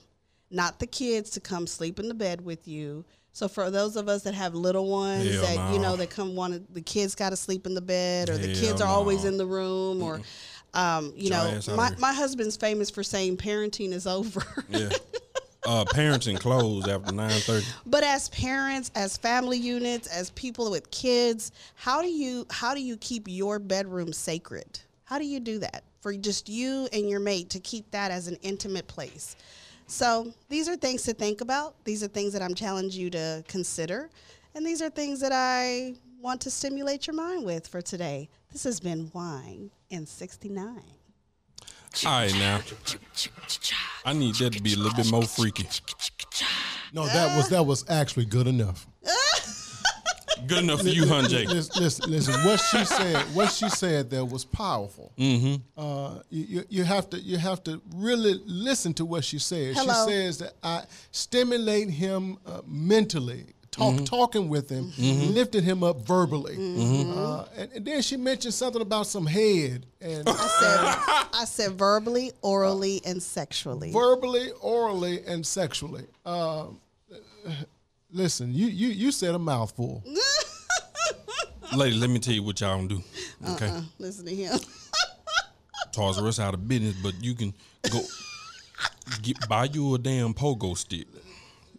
[0.50, 3.04] not the kids to come sleep in the bed with you.
[3.32, 6.34] So for those of us that have little ones Hell that you know that come
[6.34, 9.24] want the kids got to sleep in the bed or the Hell kids are always
[9.24, 10.20] in the room or
[10.74, 14.42] um, you know my, my husband's famous for saying parenting is over.
[14.68, 14.90] Yeah.
[15.66, 17.66] Uh, parenting closed after nine thirty.
[17.84, 22.80] but as parents, as family units, as people with kids, how do you how do
[22.80, 24.80] you keep your bedroom sacred?
[25.04, 28.26] How do you do that for just you and your mate to keep that as
[28.26, 29.36] an intimate place?
[29.90, 31.74] So these are things to think about.
[31.84, 34.08] These are things that I'm challenging you to consider,
[34.54, 38.28] and these are things that I want to stimulate your mind with for today.
[38.52, 40.68] This has been Wine in '69.
[42.06, 42.60] All right, now.
[44.04, 45.66] I need that to be a little bit more freaky.
[46.92, 48.86] No, that was that was actually good enough.
[50.46, 51.48] Good enough for you, hun, Jake.
[51.48, 55.12] Listen, listen, listen, what she said, what she said there was powerful.
[55.18, 55.56] Mm-hmm.
[55.80, 59.76] Uh, you, you- you have to you have to really listen to what she says.
[59.76, 60.06] Hello.
[60.06, 66.00] She says that I stimulate him uh, mentally, talk talking with him, lifting him up
[66.06, 71.44] verbally, uh, and, and then she mentioned something about some head and I said, I
[71.46, 73.92] said verbally, orally, and sexually.
[73.92, 76.06] verbally, orally, and sexually.
[76.24, 76.66] Uh,
[78.12, 80.02] listen, you you you said a mouthful.
[81.76, 83.02] Lady, let me tell you what y'all gonna do.
[83.52, 83.68] Okay.
[83.68, 84.58] Uh, listen to him.
[85.92, 87.54] Toss us out of business, but you can
[87.90, 88.00] go
[89.22, 91.06] get buy you a damn pogo stick.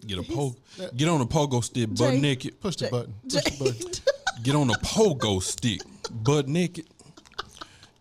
[0.06, 0.56] Get a po-
[0.96, 2.20] get on a pogo stick, butt Jay.
[2.20, 2.60] naked.
[2.60, 3.14] Push the button.
[3.24, 3.92] Push the button.
[4.44, 6.88] Get on a pogo stick, butt naked,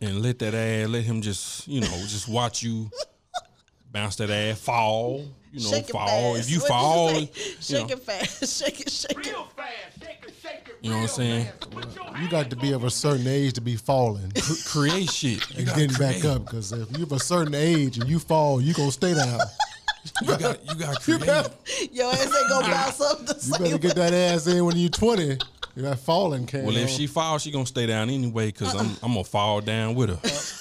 [0.00, 0.88] and let that ass.
[0.88, 2.88] Let him just, you know, just watch you
[3.92, 5.24] bounce that ass, fall.
[5.52, 6.34] You know, shake fall.
[6.34, 6.46] fast.
[6.48, 7.28] If you What'd fall, you
[7.60, 8.58] shake know, it fast.
[8.64, 9.26] Shake it, shake it.
[9.26, 10.00] Real fast.
[10.00, 10.76] Shake it, shake it.
[10.80, 11.44] You know what I'm saying?
[11.46, 12.20] fast.
[12.22, 15.44] You got to be of a certain age to be falling cr- create shit.
[15.56, 16.24] And gotta getting back create.
[16.36, 16.44] up.
[16.44, 19.40] Because if you're of a certain age and you fall, you gonna stay down.
[20.22, 21.48] You got, you got You create.
[21.92, 24.76] Your ass ain't gonna bounce up the you same better get that ass in when
[24.76, 25.36] you're 20.
[25.76, 26.64] That falling can.
[26.64, 28.94] Well, if she falls, she gonna stay down anyway, because I'm, uh-uh.
[29.02, 30.16] I'm gonna fall down with her.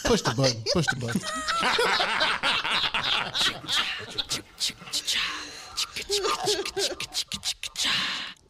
[0.10, 1.22] push the button, push the button.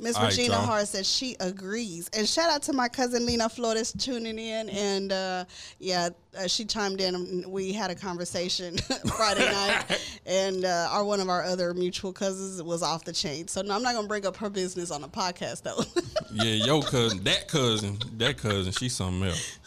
[0.01, 0.65] Miss right, Regina y'all.
[0.65, 2.09] Hart says she agrees.
[2.17, 4.69] And shout out to my cousin Lena Flores tuning in.
[4.69, 5.43] And uh,
[5.77, 7.15] yeah, uh, she chimed in.
[7.15, 8.77] and We had a conversation
[9.17, 9.99] Friday night.
[10.25, 13.49] And uh, our one of our other mutual cousins was off the chain.
[13.49, 15.83] So no, I'm not going to bring up her business on the podcast, though.
[16.31, 19.59] Yeah, your cousin, that cousin, that cousin, she's something else.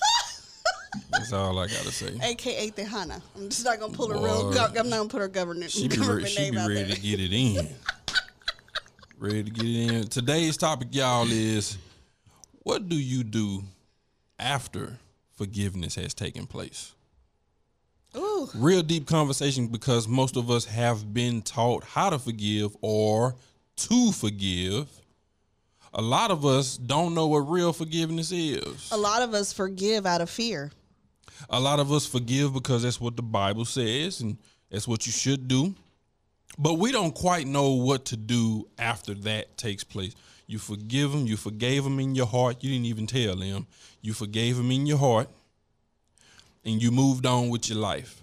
[1.10, 2.18] That's all I gotta say.
[2.22, 3.22] AKA Tejana.
[3.36, 4.52] I'm just not to pull her real.
[4.52, 6.86] Go- I'm not to put her government, She be, re- she be ready there.
[6.94, 7.68] to get it in.
[9.18, 10.08] ready to get it in.
[10.08, 11.78] Today's topic, y'all, is
[12.64, 13.62] what do you do
[14.38, 14.98] after
[15.36, 16.92] forgiveness has taken place?
[18.16, 18.48] Ooh.
[18.54, 23.34] Real deep conversation because most of us have been taught how to forgive or
[23.76, 24.88] to forgive.
[25.94, 28.90] A lot of us don't know what real forgiveness is.
[28.92, 30.70] A lot of us forgive out of fear.
[31.50, 34.38] A lot of us forgive because that's what the Bible says and
[34.70, 35.74] that's what you should do.
[36.58, 40.14] But we don't quite know what to do after that takes place.
[40.46, 42.62] You forgive them, you forgave them in your heart.
[42.62, 43.66] You didn't even tell them.
[44.00, 45.28] You forgave them in your heart
[46.64, 48.22] and you moved on with your life.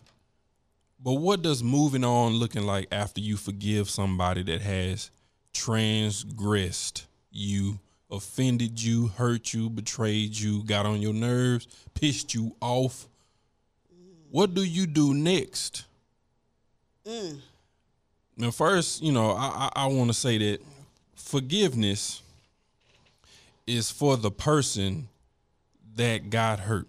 [1.01, 5.11] But what does moving on looking like after you forgive somebody that has
[5.53, 7.79] transgressed you,
[8.11, 13.07] offended you, hurt you, betrayed you, got on your nerves, pissed you off?
[14.31, 15.85] What do you do next?
[17.05, 17.39] Mm.
[18.37, 20.59] Now, first, you know, I, I, I want to say that
[21.15, 22.21] forgiveness
[23.67, 25.07] is for the person
[25.95, 26.87] that got hurt.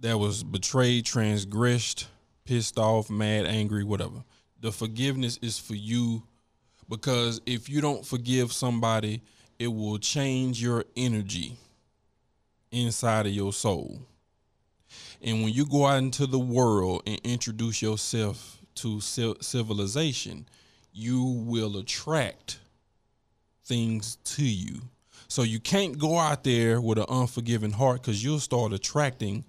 [0.00, 2.08] That was betrayed, transgressed,
[2.44, 4.22] pissed off, mad, angry, whatever.
[4.60, 6.24] The forgiveness is for you
[6.88, 9.22] because if you don't forgive somebody,
[9.58, 11.56] it will change your energy
[12.70, 14.00] inside of your soul.
[15.22, 20.46] And when you go out into the world and introduce yourself to civilization,
[20.92, 22.58] you will attract
[23.64, 24.82] things to you.
[25.28, 29.44] So you can't go out there with an unforgiving heart because you'll start attracting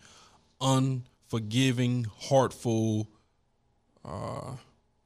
[0.61, 3.07] unforgiving, heartful
[4.03, 4.53] uh,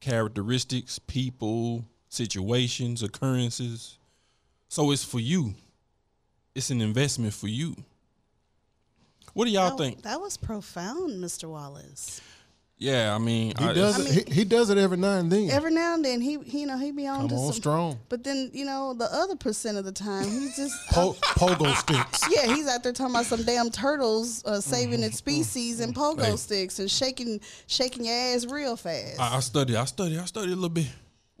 [0.00, 3.96] characteristics, people, situations, occurrences.
[4.68, 5.54] So it's for you.
[6.54, 7.74] It's an investment for you.
[9.32, 10.02] What do y'all That- think?
[10.02, 11.48] That was profound, Mr.
[11.48, 12.20] Wallace.
[12.76, 14.28] Yeah, I mean, He I- does I it.
[14.28, 15.50] he, he does it every now and then.
[15.50, 17.60] Every now and then, he, he you know, he be on Come to on some.
[17.60, 17.98] strong.
[18.08, 20.74] But then, you know, the other percent of the time, he's just.
[20.88, 22.22] Po- pogo sticks.
[22.34, 25.30] yeah, he's out there talking about some damn turtles uh, saving its Mm-hmm.
[25.42, 26.36] species and pogo Hey.
[26.36, 29.20] sticks and shaking shaking your ass real fast.
[29.20, 30.88] I, I study, I study, I study a little bit.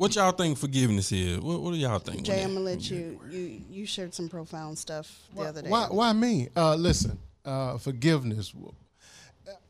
[0.00, 1.40] What y'all think forgiveness is?
[1.40, 2.22] What, what do y'all think?
[2.22, 3.20] Jay, I'm gonna let you.
[3.28, 5.68] You you shared some profound stuff the other day.
[5.68, 6.48] Why, why me?
[6.56, 8.54] Uh, listen, uh, forgiveness.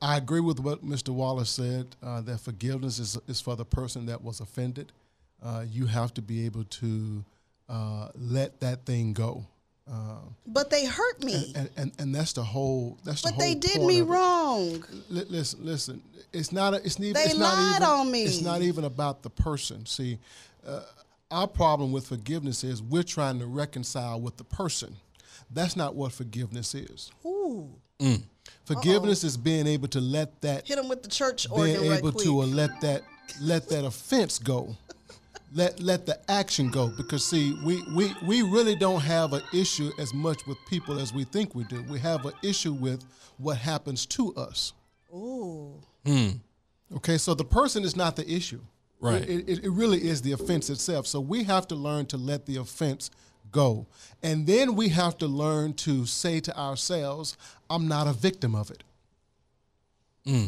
[0.00, 1.08] I agree with what Mr.
[1.08, 4.92] Wallace said uh, that forgiveness is, is for the person that was offended.
[5.42, 7.24] Uh, you have to be able to
[7.68, 9.44] uh, let that thing go.
[9.90, 11.52] Uh, But they hurt me.
[11.56, 12.96] and, and, and that's the whole.
[13.04, 13.40] That's the But whole.
[13.48, 14.84] they did me wrong.
[15.08, 16.02] Li- listen, listen.
[16.32, 16.74] It's not.
[16.74, 17.14] A, it's neither.
[17.14, 18.22] They it's not lied even, on me.
[18.24, 19.84] It's not even about the person.
[19.86, 20.18] See,
[20.66, 20.82] uh,
[21.30, 24.94] our problem with forgiveness is we're trying to reconcile with the person.
[25.52, 27.10] That's not what forgiveness is.
[27.26, 27.68] Ooh,
[28.64, 31.90] Forgiveness is being able to let that, hit them with the church or being organ
[31.90, 32.24] right able quick.
[32.24, 33.02] to uh, let that,
[33.40, 34.76] let that offense go.
[35.52, 39.90] Let let the action go because see we, we we really don't have an issue
[39.98, 41.82] as much with people as we think we do.
[41.88, 43.04] We have an issue with
[43.38, 44.72] what happens to us.
[45.12, 45.74] Ooh,
[46.06, 46.28] hmm.
[46.96, 48.60] Okay, so the person is not the issue.
[49.00, 49.22] Right.
[49.22, 51.06] It, it, it really is the offense itself.
[51.06, 53.10] So we have to learn to let the offense
[53.50, 53.86] go.
[54.22, 57.36] And then we have to learn to say to ourselves,
[57.68, 58.82] I'm not a victim of it.
[60.26, 60.46] Hmm.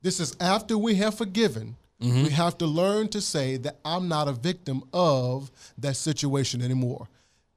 [0.00, 1.76] This is after we have forgiven.
[2.00, 7.08] We have to learn to say that I'm not a victim of that situation anymore.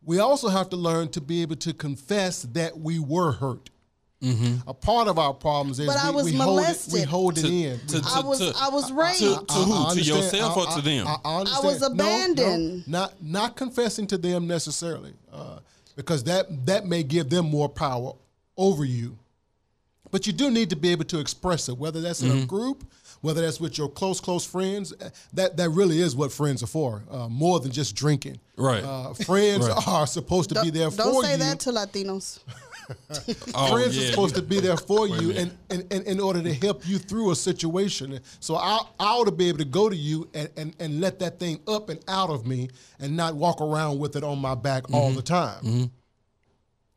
[0.04, 3.70] We also have to learn to be able to confess that we were hurt.
[4.68, 7.06] A part of our problems is But I we, was we hold it, we molested.
[7.06, 7.80] hold it in.
[7.88, 9.18] to- to- I was to- I was raped.
[9.20, 9.72] to I- who?
[9.72, 10.06] To understand.
[10.24, 11.08] yourself I- or to them?
[11.08, 11.66] I, I understand.
[11.66, 12.88] was No, no, abandoned.
[12.88, 15.58] not not confessing to them necessarily, uh,
[15.96, 18.14] because that that may give them more power
[18.58, 19.18] over you.
[20.12, 22.38] But you do need to be able to express it, whether that's Mm-hmm.
[22.38, 22.84] in a group,
[23.22, 24.94] whether that's with your close close friends.
[24.94, 28.40] Uh, That that really is what friends are for, uh, more than just drinking.
[28.58, 28.84] Right.
[28.84, 29.88] Uh, friends Right.
[29.88, 31.12] are supposed to be there for you.
[31.12, 31.38] don't say you.
[31.38, 32.40] that to Latinos.
[33.56, 34.04] Oh, friends yeah.
[34.04, 36.98] are supposed to be there for you and, and, and in order to help you
[36.98, 38.20] through a situation.
[38.42, 41.20] So I, I ought to be able to go to you and, and, and let
[41.20, 44.56] that thing up and out of me and not walk around with it on my
[44.56, 44.96] back Mm-hmm.
[44.96, 45.90] all the time.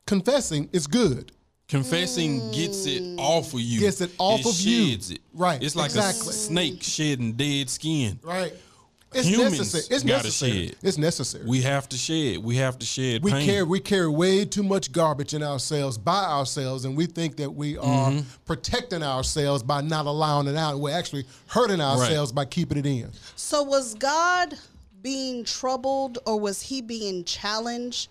[0.06, 1.30] Confessing is good.
[1.78, 3.80] Confessing gets it off of you.
[3.80, 4.90] Gets it off of you.
[4.90, 5.18] sheds it.
[5.32, 6.28] Right, It's like exactly.
[6.28, 8.20] a snake shedding dead skin.
[8.22, 8.52] Right.
[9.12, 9.96] It's Humans necessary.
[9.96, 10.66] It's gotta necessary.
[10.68, 10.76] shed.
[10.82, 11.44] It's necessary.
[11.46, 12.38] We have to shed.
[12.44, 13.44] We have to shed we pain.
[13.44, 17.50] carry we carry way too much garbage in ourselves by ourselves, and we think that
[17.52, 18.20] we are Mm-hmm.
[18.44, 20.78] protecting ourselves by not allowing it out.
[20.78, 23.10] We're actually hurting ourselves by keeping it in.
[23.34, 24.54] So was God
[25.02, 28.10] being troubled or was he being challenged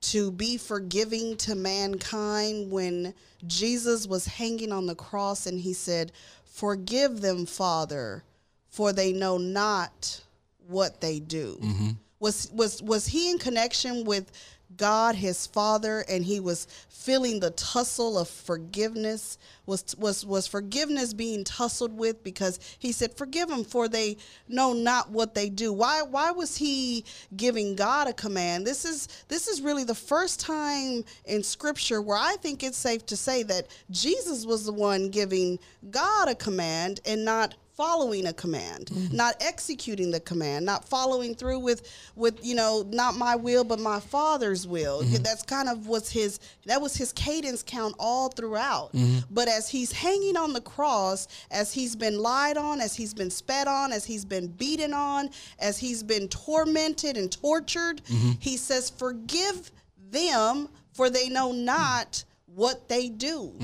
[0.00, 3.14] to be forgiving to mankind when
[3.46, 6.12] Jesus was hanging on the cross and he said,
[6.44, 8.22] "Forgive them, Father,
[8.68, 10.22] for they know not
[10.66, 11.90] what they do." Mm-hmm.
[12.20, 14.30] Was was was he in connection with
[14.76, 21.14] God his father and he was feeling the tussle of forgiveness was was was forgiveness
[21.14, 25.72] being tussled with because he said forgive them for they know not what they do.
[25.72, 27.04] Why why was he
[27.36, 28.66] giving God a command?
[28.66, 33.06] This is this is really the first time in scripture where I think it's safe
[33.06, 35.58] to say that Jesus was the one giving
[35.90, 39.16] God a command and not following a command mm-hmm.
[39.16, 43.78] not executing the command not following through with with you know not my will but
[43.78, 45.02] my father's will.
[45.02, 45.22] Mm-hmm.
[45.22, 48.92] That's kind of was his that was his cadence count all throughout.
[48.94, 49.18] Mm-hmm.
[49.30, 53.30] But as he's hanging on the cross as he's been lied on as he's been
[53.30, 58.02] spat on as he's been beaten on as he's been tormented and tortured
[58.40, 59.70] he says forgive
[60.10, 63.54] them for they know not what they do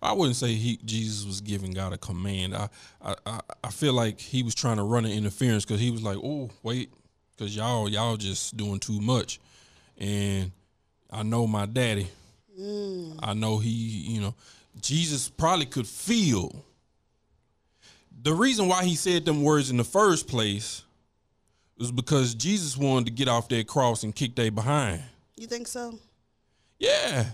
[0.00, 2.54] I wouldn't say he Jesus was giving God a command.
[2.54, 2.68] I
[3.00, 6.18] I, I, feel like he was trying to run an interference because he was like,
[6.18, 6.90] oh wait,
[7.36, 9.40] because y'all y'all just doing too much,
[9.98, 10.52] and
[11.10, 12.08] I know my daddy.
[12.58, 13.18] Mm.
[13.22, 14.34] I know he, you know,
[14.80, 16.64] Jesus probably could feel.
[18.22, 20.82] The reason why he said them words in the first place
[21.76, 25.02] was because Jesus wanted to get off that cross and kick they behind.
[25.36, 25.98] you think so
[26.78, 27.26] Yeah.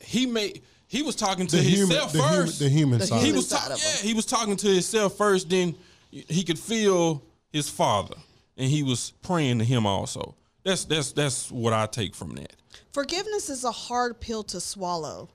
[0.00, 2.58] He made he was talking to The human, himself the human, first.
[2.58, 3.24] the human The side.
[3.24, 5.74] he was side talking yeah, he was talking to himself first, then
[6.10, 7.22] he could feel
[7.52, 8.16] his father.
[8.56, 10.34] And he was praying to him also.
[10.64, 12.54] That's that's that's what I take from that.
[12.92, 15.28] Forgiveness is a hard pill to swallow.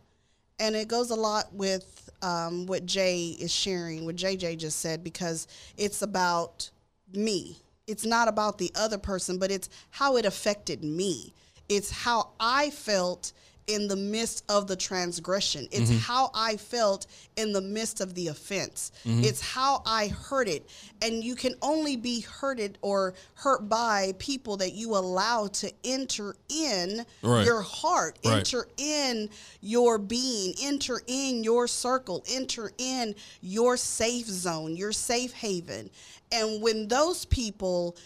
[0.59, 5.03] And it goes a lot with um, what Jay is sharing, what JJ just said,
[5.03, 6.69] because it's about
[7.13, 7.57] me.
[7.87, 11.33] It's not about the other person, but it's how it affected me.
[11.67, 13.33] It's how I felt
[13.67, 15.67] in the midst of the transgression.
[15.71, 15.99] It's mm-hmm.
[15.99, 18.91] how I felt in the midst of the offense.
[19.05, 19.23] Mm-hmm.
[19.23, 20.69] It's how I heard it.
[21.01, 26.35] And you can only be hurted or hurt by people that you allow to enter
[26.49, 27.45] in Right.
[27.45, 28.37] your heart, Right.
[28.37, 29.29] enter in
[29.61, 35.89] your being, enter in your circle, enter in your safe zone, your safe haven.
[36.31, 37.97] And when those people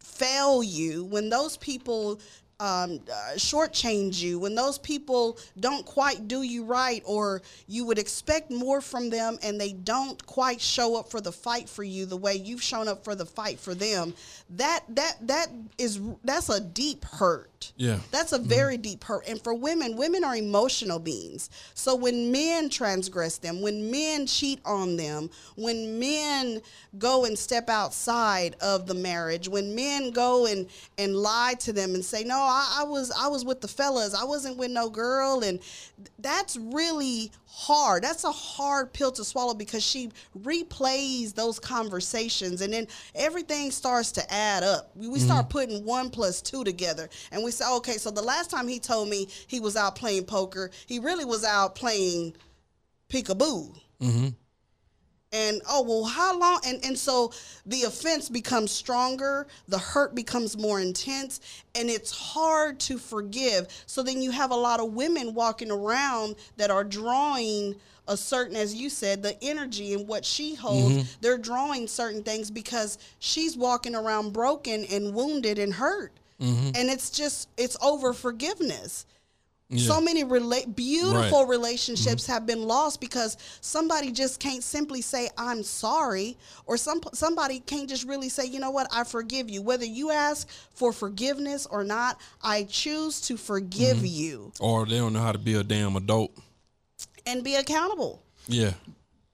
[0.00, 2.20] fail you, when those people
[2.60, 7.98] um, uh, shortchange you, when those people don't quite do you right, or you would
[7.98, 12.06] expect more from them and they don't quite show up for the fight for you
[12.06, 14.14] the way you've shown up for the fight for them,
[14.50, 15.46] that that that
[15.78, 17.72] is that's a deep hurt.
[17.76, 17.98] Yeah.
[18.10, 18.48] That's a mm-hmm.
[18.48, 19.26] very deep hurt.
[19.26, 21.48] And for women, women are emotional beings.
[21.72, 26.60] So when men transgress them, when men cheat on them, when men
[26.98, 30.66] go and step outside of the marriage, when men go and,
[30.98, 34.14] and lie to them and say, No, I, I was I was with the fellas,
[34.14, 35.58] I wasn't with no girl, and
[36.18, 38.02] that's really hard.
[38.02, 40.10] That's a hard pill to swallow because she
[40.42, 44.90] replays those conversations and then everything starts to add up.
[44.96, 45.50] We, we start mm.
[45.50, 49.08] putting one plus two together and we say, okay, so the last time he told
[49.08, 52.34] me he was out playing poker, he really was out playing
[53.08, 53.72] peekaboo.
[54.00, 54.28] Mm-hmm.
[55.34, 56.60] And oh well, how long?
[56.64, 57.32] And and so
[57.66, 61.40] the offense becomes stronger, the hurt becomes more intense,
[61.74, 63.66] and it's hard to forgive.
[63.86, 67.74] So then you have a lot of women walking around that are drawing
[68.06, 70.94] a certain, as you said, the energy and what she holds.
[70.94, 71.20] Mm-hmm.
[71.20, 76.70] They're drawing certain things because she's walking around broken and wounded and hurt, mm-hmm.
[76.76, 79.06] and it's just it's over forgiveness.
[79.78, 81.48] So many rela- beautiful Right.
[81.48, 82.32] relationships mm-hmm.
[82.32, 87.88] have been lost because somebody just can't simply say I'm sorry, or some somebody can't
[87.88, 89.62] just really say, you know what, I forgive you.
[89.62, 94.06] Whether you ask for forgiveness or not, I choose to forgive mm-hmm.
[94.06, 96.32] you Or they don't know how to be a damn adult.
[97.26, 98.22] and be accountable.
[98.46, 98.72] Yeah.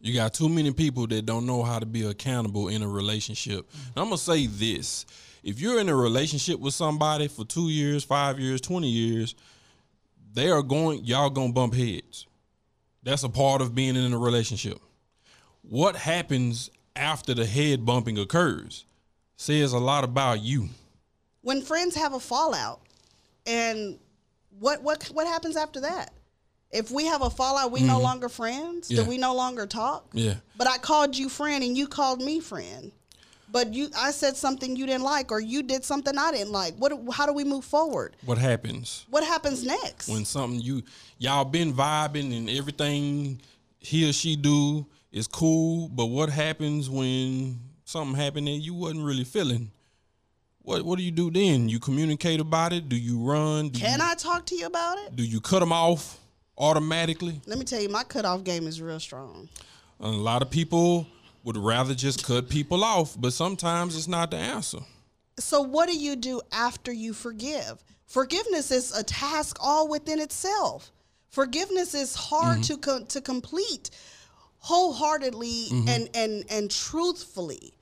[0.01, 3.69] You got too many people that don't know how to be accountable in a relationship.
[3.73, 5.05] And I'm going to say this.
[5.43, 9.35] If you're in a relationship with somebody for 2 years, 5 years, 20 years,
[10.33, 12.27] they are going y'all going to bump heads.
[13.03, 14.79] That's a part of being in a relationship.
[15.63, 18.85] What happens after the head bumping occurs
[19.37, 20.69] says a lot about you.
[21.43, 22.81] When friends have a fallout,
[23.47, 23.99] and
[24.59, 26.13] what what what happens after that?
[26.71, 28.89] If we have a fallout, we no longer friends.
[28.89, 28.97] Mm-hmm.
[28.97, 29.03] Yeah.
[29.03, 30.07] Do we no longer talk?
[30.13, 30.35] Yeah.
[30.57, 32.93] But I called you friend and you called me friend.
[33.53, 36.75] But you I said something you didn't like or you did something I didn't like.
[36.77, 38.17] What how do we move forward?
[38.25, 39.07] What happens?
[39.11, 40.09] What happens next?
[40.09, 40.83] when something you
[41.19, 43.41] y'all been vibing and everything
[43.79, 49.05] he or she do is cool, but what happens when something happened that you wasn't
[49.05, 49.71] really feeling?
[50.63, 51.69] What what do you do then?
[51.69, 52.89] You communicate about it?
[52.89, 53.71] Do you run?
[53.71, 55.17] Do Can you, I talk to you about it?
[55.17, 56.19] Do you cut them off
[56.57, 57.41] automatically?
[57.47, 59.49] Let me tell you, my cutoff game is real strong.
[59.99, 61.07] A lot of people
[61.45, 64.81] would rather just cut people off, but sometimes it's not the answer.
[65.39, 67.83] So what do you do after you forgive?
[68.07, 70.91] Forgiveness is a task all within itself.
[71.31, 72.75] Forgiveness is hard mm-hmm.
[72.75, 73.91] to co- to complete
[74.59, 75.89] wholeheartedly mm-hmm.
[75.89, 77.73] and and and truthfully.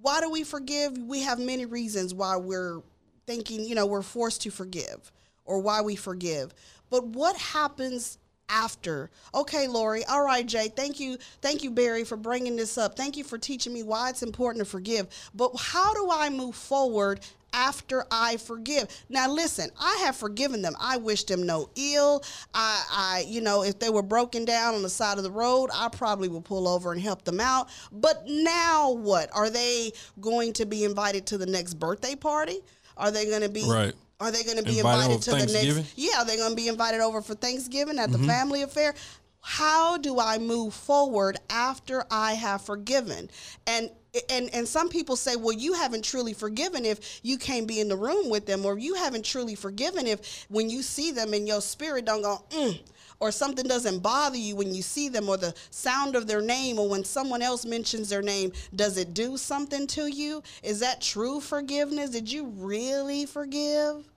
[0.00, 0.96] Why do we forgive?
[0.96, 2.80] We have many reasons why we're
[3.26, 5.10] thinking, you know, we're forced to forgive
[5.44, 6.54] or why we forgive.
[6.90, 8.18] But what happens
[8.48, 9.10] after?
[9.34, 10.04] Okay, Lorrie.
[10.04, 10.68] All right, Jay.
[10.68, 11.18] Thank you.
[11.42, 12.96] Thank you, Barry, for bringing this up.
[12.96, 15.08] Thank you for teaching me why it's important to forgive.
[15.34, 17.20] But how do I move forward
[17.56, 18.88] after I forgive.
[19.08, 20.74] Now listen, I have forgiven them.
[20.78, 22.22] I wish them no ill.
[22.54, 25.70] I, I, you know, if they were broken down on the side of the road,
[25.72, 27.68] I probably would pull over and help them out.
[27.90, 29.30] But now what?
[29.34, 32.60] Are they going to be invited to the next birthday party?
[32.96, 33.94] Are they going to be Right.
[34.18, 35.92] Are they going to be Invited invited to the next?
[35.96, 38.26] Yeah, are they're going to be invited over for Thanksgiving at the Mm-hmm.
[38.28, 38.94] family affair.
[39.42, 43.30] How do I move forward after I have forgiven?
[43.66, 43.90] And
[44.30, 47.88] and and some people say, well, you haven't truly forgiven if you can't be in
[47.88, 51.46] the room with them, or you haven't truly forgiven if when you see them in
[51.46, 52.80] your spirit don't go, mm,
[53.20, 56.78] or something doesn't bother you when you see them, or the sound of their name,
[56.78, 60.42] or when someone else mentions their name, does it do something to you?
[60.62, 62.10] Is that true forgiveness?
[62.10, 64.08] Did you really forgive?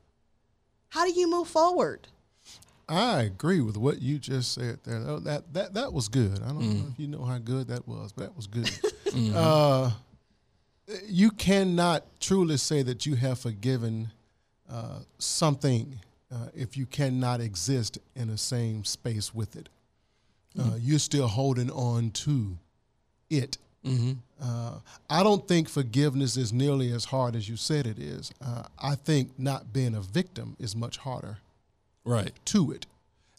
[0.89, 2.07] How do you move forward?
[2.89, 4.97] I agree with what you just said there.
[5.05, 6.41] Oh, That that that was good.
[6.41, 8.69] I don't know if you know how good that was, but that was good.
[9.35, 9.91] uh,
[11.07, 14.09] you cannot truly say that you have forgiven
[14.67, 15.99] uh, something
[16.31, 19.69] uh, if you cannot exist in the same space with it.
[20.59, 22.57] Uh, you're still holding on to
[23.29, 23.57] it.
[24.41, 24.73] Uh,
[25.09, 28.31] I don't think forgiveness is nearly as hard as you said it is.
[28.45, 31.37] Uh, I think not being a victim is much harder
[32.03, 32.31] Right.
[32.45, 32.85] to it.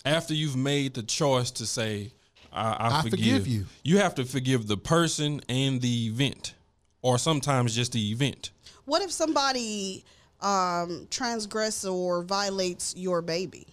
[0.04, 2.12] After you've made the choice to say,
[2.52, 3.66] I, I, I forgive, forgive you.
[3.84, 6.54] you have to forgive the person and the event,
[7.02, 8.50] or sometimes just the event.
[8.86, 10.04] What if somebody
[10.42, 13.66] um, transgress or violates your baby?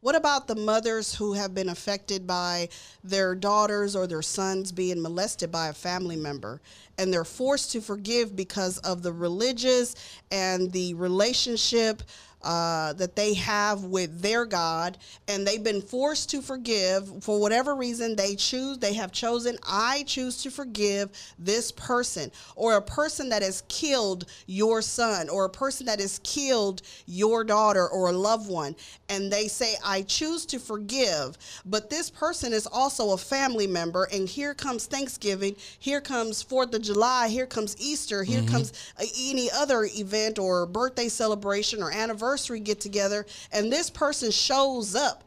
[0.00, 2.68] What about the mothers who have been affected by
[3.02, 6.60] their daughters or their sons being molested by a family member
[6.98, 9.94] and they're forced to forgive because of the religious
[10.30, 12.02] and the relationship
[12.44, 17.74] uh, that they have with their God, and they've been forced to forgive for whatever
[17.74, 18.78] reason they choose.
[18.78, 24.26] They have chosen, I choose to forgive this person, or a person that has killed
[24.46, 28.76] your son, or a person that has killed your daughter or a loved one,
[29.08, 34.06] and they say, I choose to forgive, but this person is also a family member,
[34.12, 39.04] and here comes Thanksgiving, here comes Fourth of July, here comes Easter, here comes uh,
[39.18, 45.24] any other event or birthday celebration or anniversary get together, and this person shows up,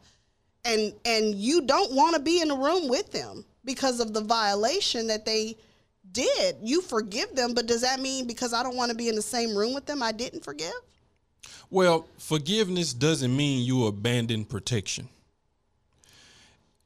[0.64, 4.20] and and you don't want to be in the room with them because of the
[4.20, 5.56] violation that they
[6.12, 6.56] did.
[6.62, 9.22] You forgive them, but does that mean because I don't want to be in the
[9.22, 10.72] same room with them, I didn't forgive?
[11.70, 15.08] Well, forgiveness doesn't mean you abandon protection.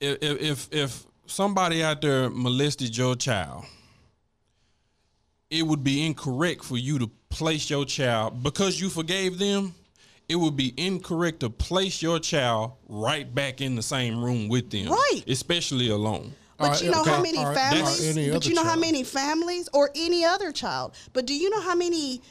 [0.00, 3.64] If if if somebody out there molested your child,
[5.50, 9.74] it would be incorrect for you to place your child because you forgave them.
[10.28, 14.70] It would be incorrect to place your child right back in the same room with
[14.70, 15.22] them, Right.
[15.26, 16.34] Especially alone.
[16.58, 18.00] But Or- you know how many or- or families?
[18.16, 20.92] any But you know how many families or any other child?
[21.12, 22.22] But do you know how many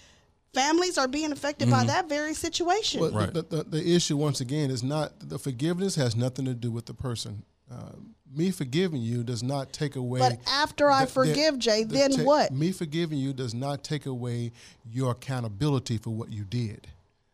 [0.54, 3.00] families are being affected by that very situation.
[3.00, 3.34] Well, Right.
[3.34, 6.88] the, the, the issue once again is not the forgiveness has nothing to do with
[6.88, 7.44] the person.
[7.72, 7.92] Uh,
[8.34, 10.20] me forgiving you does not take away.
[10.20, 12.52] But after I the- the- forgive, Jay, the then ta- what?
[12.52, 14.52] Me forgiving you does not take away
[14.90, 16.88] your accountability for what you did.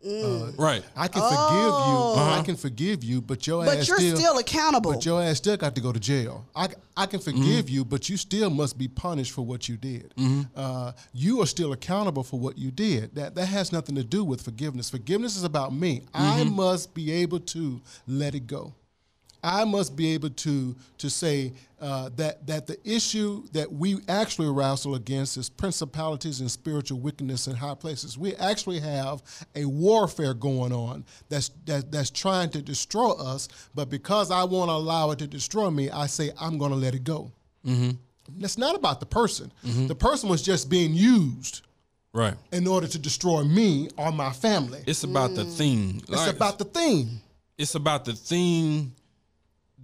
[0.05, 0.49] Mm.
[0.49, 0.83] Uh, right.
[0.95, 1.97] I can forgive you.
[1.97, 2.39] Uh-huh.
[2.39, 4.93] I can forgive you, but your but ass you're still, still, accountable.
[4.93, 6.45] But your ass still got to go to jail.
[6.55, 7.31] I, I can mm-hmm.
[7.31, 10.13] forgive you, but you still must be punished for what you did.
[10.15, 10.41] Mm-hmm.
[10.55, 13.15] Uh, you are still accountable for what you did.
[13.15, 14.89] That that has nothing to do with forgiveness.
[14.89, 16.03] Forgiveness is about me.
[16.13, 16.55] I mm-hmm.
[16.55, 18.73] must be able to let it go.
[19.43, 24.49] I must be able to to say uh, that that the issue that we actually
[24.49, 28.17] wrestle against is principalities and spiritual wickedness in high places.
[28.17, 29.21] We actually have
[29.55, 33.47] a warfare going on that's that, that's trying to destroy us.
[33.75, 36.95] But because I won't allow it to destroy me, I say I'm going to let
[36.95, 37.31] it go.
[37.65, 37.91] Mm-hmm.
[38.43, 39.51] It's not about the person.
[39.63, 41.61] The person was just being used
[42.13, 42.33] Right.
[42.51, 44.79] in order to destroy me or my family.
[44.79, 46.01] It's, It's about the thing.
[46.07, 47.21] Like, about the thing.
[47.57, 48.91] it's about the thing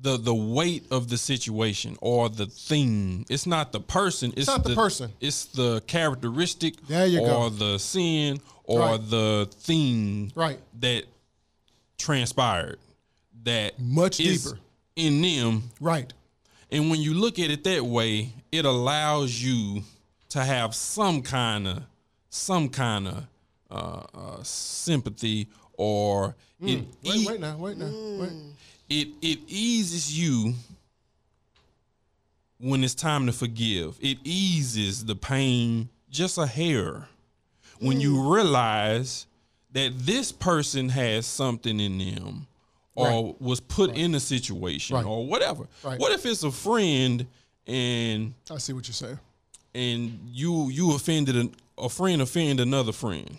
[0.04, 4.64] the the weight of the situation or the thing it's not the person it's, not
[4.64, 5.12] the person.
[5.20, 7.50] it's the characteristic There you or go.
[7.50, 9.10] the sin or Right.
[9.10, 10.60] the thing Right.
[10.82, 11.04] that
[11.98, 12.80] transpired
[13.44, 14.60] that Much deeper.
[14.96, 16.12] in them Right.
[16.72, 19.84] and when you look at it that way it allows you
[20.30, 21.84] to have some kind of
[22.30, 23.24] some kind of
[23.72, 26.86] uh, uh, sympathy or it Hmm.
[27.04, 28.32] Wait, wait now, wait now, wait.
[28.90, 30.54] It it eases you
[32.60, 33.98] when it's time to forgive.
[34.02, 37.08] It eases the pain just a hair
[37.80, 38.36] when you mm.
[38.36, 39.28] realize
[39.74, 42.48] that this person has something in them
[42.96, 45.06] or was put in a situation Right.
[45.06, 45.68] or whatever.
[45.84, 46.00] Right.
[46.00, 47.26] What if it's a friend
[47.66, 49.20] and I see what you're saying.
[49.74, 53.38] and you you offended an, a friend offend another friend?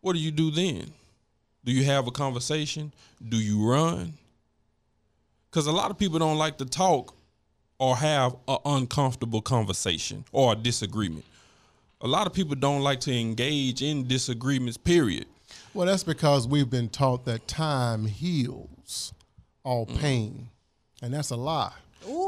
[0.00, 0.92] What do you do then?
[1.64, 2.92] Do you have a conversation?
[3.26, 4.14] Do you run?
[5.52, 7.14] Because a lot of people don't like to talk
[7.78, 11.26] or have an uncomfortable conversation or a disagreement.
[12.00, 15.26] A lot of people don't like to engage in disagreements, period.
[15.74, 19.12] Well, that's because we've been taught that time heals
[19.62, 19.98] all Mm.
[19.98, 20.48] pain,
[21.02, 21.72] and that's a lie.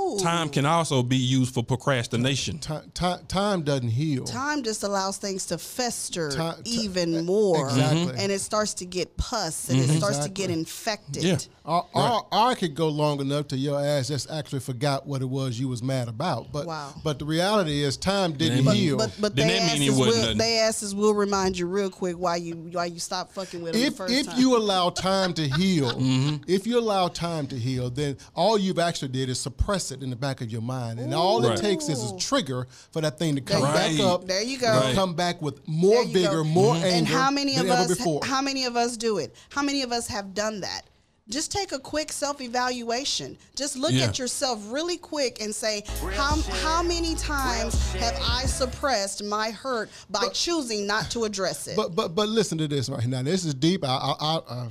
[0.04, 0.18] Ooh.
[0.18, 2.58] Time can also be used for procrastination.
[2.58, 4.24] Time, time, time doesn't heal.
[4.24, 7.66] Time just allows things to fester Ti- ti- even more.
[7.68, 8.14] Exactly.
[8.18, 11.22] And it starts to get pus and it starts to get infected.
[11.24, 11.38] Yeah.
[11.66, 15.22] Or, or, or it could go long enough to your ass just actually forgot what
[15.22, 16.52] it was you was mad about.
[16.52, 16.92] But Wow.
[17.02, 18.98] but the reality is time didn't But- heal.
[18.98, 21.88] But but Then they that mean it asses will they asses will remind you real
[21.88, 24.38] quick why you why you stop fucking with them if the first if time.
[24.40, 26.42] you allow time to heal, Mm-hmm.
[26.46, 30.10] if you allow time to heal, then all you've actually did is suppress it in
[30.10, 31.58] the back of your mind, and all Right.
[31.58, 34.26] it takes is a trigger for that thing to come you back up.
[34.26, 34.68] There you go.
[34.80, 34.94] Right.
[34.94, 36.44] Come back with more There vigor, go.
[36.44, 36.84] more Mm-hmm.
[36.84, 36.96] anger.
[36.98, 38.20] and how many than of us before.
[38.24, 40.82] how many of us do it how many of us have done that
[41.28, 44.04] just take a quick self-evaluation just look Yeah.
[44.04, 49.90] at yourself really quick and say how, how many times have i suppressed my hurt
[50.10, 53.22] by choosing not to address it But but but listen to this right now.
[53.22, 53.84] This is deep.
[53.84, 54.68] I, I, I, uh,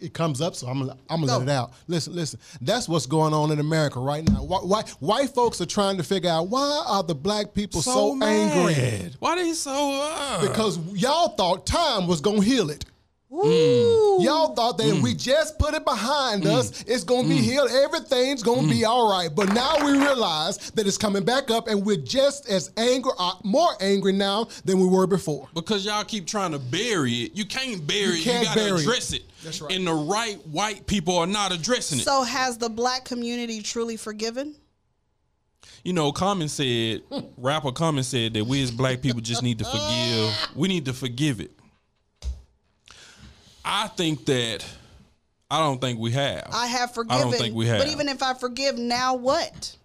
[0.00, 1.38] it comes up, so I'm gonna I'm gonna Go.
[1.38, 1.72] let it out.
[1.88, 2.38] Listen, listen.
[2.60, 4.44] That's what's going on in America right now.
[4.44, 8.12] Why, why white folks are trying to figure out why are the black people so,
[8.22, 8.74] angry?
[8.74, 9.16] mad.
[9.18, 9.72] Why they so
[10.02, 12.84] uh, Because y'all thought time was gonna heal it.
[13.30, 14.18] Ooh.
[14.20, 16.50] Y'all thought that if we just put it behind mm.
[16.50, 17.70] us, it's gonna be healed.
[17.70, 19.28] Everything's gonna be all right.
[19.34, 23.32] But now we realize that it's coming back up, and we're just as angry, uh,
[23.44, 25.48] more angry now than we were before.
[25.54, 27.36] because y'all keep trying to bury it.
[27.36, 28.24] You can't bury it.
[28.24, 28.82] can't you gotta bury it.
[28.82, 29.22] address it.
[29.44, 29.72] That's right.
[29.72, 32.04] And the right white people are not addressing it.
[32.04, 34.56] so has the black community truly forgiven
[35.84, 37.02] you know, Common said,
[37.38, 40.56] rapper Common said that we as black people just need to forgive.
[40.56, 41.52] We need to forgive it.
[43.70, 44.64] I think that
[45.50, 46.48] I don't think we have.
[46.52, 47.16] i have forgiven.
[47.16, 47.78] I forgiven don't think we have.
[47.78, 49.76] but even if i forgive now what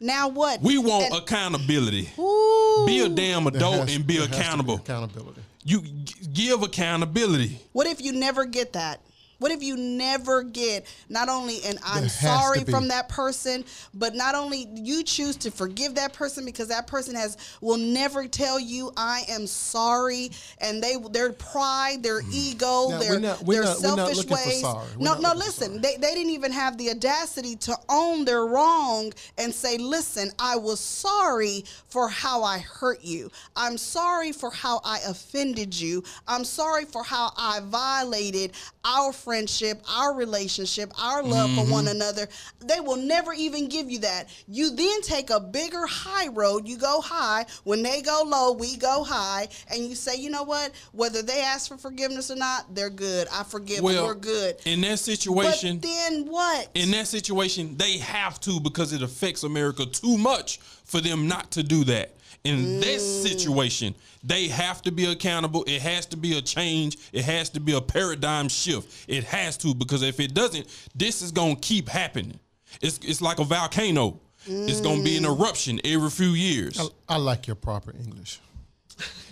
[0.00, 2.08] now what we want And- accountability.
[2.18, 2.84] Ooh.
[2.86, 4.74] Be a damn adult has- and be there has to accountable.
[4.76, 5.40] accountability.
[5.64, 7.60] you g- give accountability.
[7.72, 9.00] What if you never get that?
[9.38, 13.64] What if you never get not only an I'm sorry from that person,
[13.94, 18.26] but not only you choose to forgive that person because that person has will never
[18.26, 20.30] tell you I am sorry,
[20.60, 24.62] and they their pride, their ego, Now, their we're not- we're their not- selfish ways.
[24.98, 29.54] No, no, listen, they they didn't even have the audacity to own their wrong and
[29.54, 33.30] say, listen, I was sorry for how I hurt you.
[33.54, 36.02] I'm sorry for how I offended you.
[36.26, 38.52] I'm sorry for how I violated
[38.84, 41.70] our friendship, our relationship, our love for Mm-hmm.
[41.70, 42.26] one another.
[42.60, 44.28] They will never even give you that.
[44.48, 46.66] You then take a bigger high road.
[46.66, 47.44] You go high.
[47.64, 49.48] When they go low, we go high.
[49.70, 50.72] And you say, you know what?
[50.92, 53.28] Whether they ask for forgiveness or not, they're good.
[53.30, 53.84] I forgive them.
[53.84, 54.56] We're good.
[54.64, 56.70] in that situation, But then what?
[56.74, 61.50] in that situation, they have to because it affects America too much for them not
[61.50, 62.14] to do that.
[62.44, 63.22] In this Mm.
[63.28, 65.64] situation, they have to be accountable.
[65.66, 66.96] It has to be a change.
[67.12, 69.04] It has to be a paradigm shift.
[69.08, 72.38] It has to because if it doesn't, this is gonna keep happening.
[72.80, 74.20] It's it's like a volcano.
[74.46, 75.36] It's gonna be an Mm.
[75.36, 76.78] eruption every few years.
[76.78, 78.40] I, I like your proper English.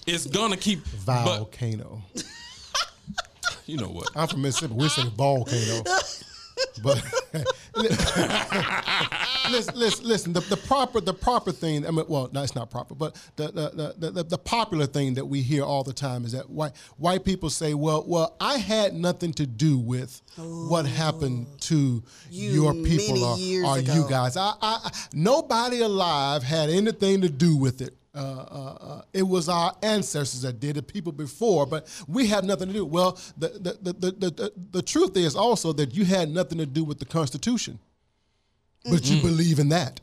[0.06, 0.84] It's gonna keep.
[1.04, 2.02] But Volcano.
[3.66, 4.10] you know what?
[4.14, 4.74] I'm from Mississippi.
[4.74, 5.82] We say volcano.
[6.82, 7.02] But
[9.50, 10.32] listen, listen, listen.
[10.32, 11.86] The, the proper, the proper thing.
[11.86, 15.14] I mean, well, no, it's not proper, but the the, the the the popular thing
[15.14, 18.58] that we hear all the time is that white white people say, "Well, well, I
[18.58, 23.36] had nothing to do with what happened to You your people or,
[23.66, 24.36] or you guys.
[24.36, 29.48] I, I- nobody alive had anything to do with it." Uh, uh, uh, it was
[29.48, 32.84] our ancestors that did it, people before, but we had nothing to do.
[32.86, 36.58] Well, the the, the, the, the, the, the truth is also that you had nothing
[36.58, 37.78] to do with the Constitution,
[38.84, 39.14] but Mm-hmm.
[39.16, 40.00] you believe in that.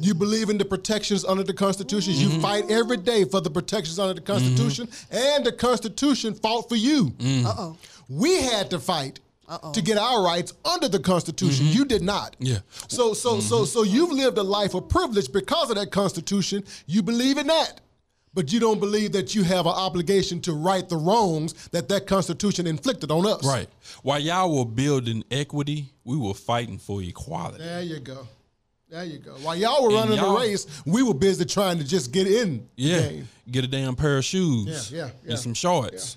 [0.00, 2.12] You believe in the protections under the Constitution.
[2.14, 6.76] You fight every day for the protections under the Constitution, and the Constitution fought for
[6.76, 7.12] you.
[7.20, 7.76] Uh oh.
[8.08, 9.20] We had to fight
[9.72, 11.66] to get our rights under the Constitution.
[11.66, 11.76] Mm-hmm.
[11.78, 12.36] You did not.
[12.38, 12.58] Yeah.
[12.88, 13.64] So so so mm-hmm.
[13.64, 16.64] so you've lived a life of privilege because of that Constitution.
[16.86, 17.80] You believe in that.
[18.34, 22.08] But you don't believe that you have an obligation to right the wrongs that that
[22.08, 23.46] Constitution inflicted on us.
[23.46, 23.68] Right.
[24.02, 27.62] While y'all were building equity, we were fighting for equality.
[27.62, 28.26] There you go.
[28.88, 29.32] There you go.
[29.34, 32.68] While y'all were running y'all- the race, we were busy trying to just get in
[32.76, 33.10] Yeah.
[33.48, 34.90] Get a damn pair of shoes.
[34.90, 35.30] Yeah, yeah, yeah.
[35.30, 36.16] And some shorts.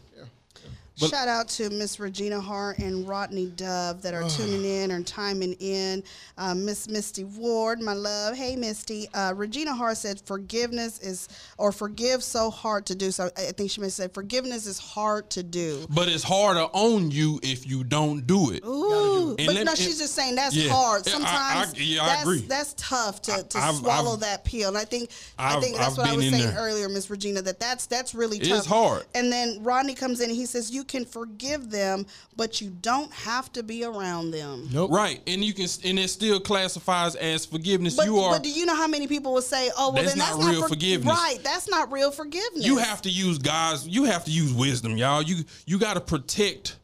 [0.99, 5.05] But- Shout out to Miss Regina Hart and Rodney Dove that are tuning in and
[5.05, 6.03] timing in.
[6.37, 8.35] Uh, Miss Misty Ward, my love.
[8.35, 9.07] Hey, Misty.
[9.13, 11.27] Uh, Regina Hart said forgiveness is,
[11.59, 13.11] or forgive so hard to do.
[13.11, 15.85] So I I think she may to say forgiveness is hard to do.
[15.89, 18.63] But it's harder on you if you don't do it.
[18.65, 20.71] Ooh, And but let no, me- she's just saying that's Yeah.
[20.71, 21.05] hard.
[21.07, 22.41] Yeah, I- Sometimes I- yeah, I that's, agree.
[22.41, 24.67] that's tough to, to I've- swallow I've- that pill.
[24.69, 26.55] And I think I I've- think that's I've what I was saying there.
[26.57, 27.41] earlier, Miss Regina.
[27.43, 28.47] That that's that's really tough.
[28.47, 28.75] It's tough.
[28.75, 29.05] hard.
[29.15, 33.11] And then Rodney comes in and he says you can forgive them, but you don't
[33.13, 34.69] have to be around them.
[34.71, 34.91] Nope.
[34.91, 35.21] Right.
[35.27, 37.95] And you can and it still classifies as forgiveness.
[37.95, 40.15] But, you are but do you know how many people will say, "Oh, well, That's
[40.15, 41.13] then that's not real for- forgiveness.
[41.13, 42.65] Right, that's not real forgiveness.
[42.65, 45.21] you have to use God's you have to use wisdom, y'all.
[45.21, 46.77] You you gotta protect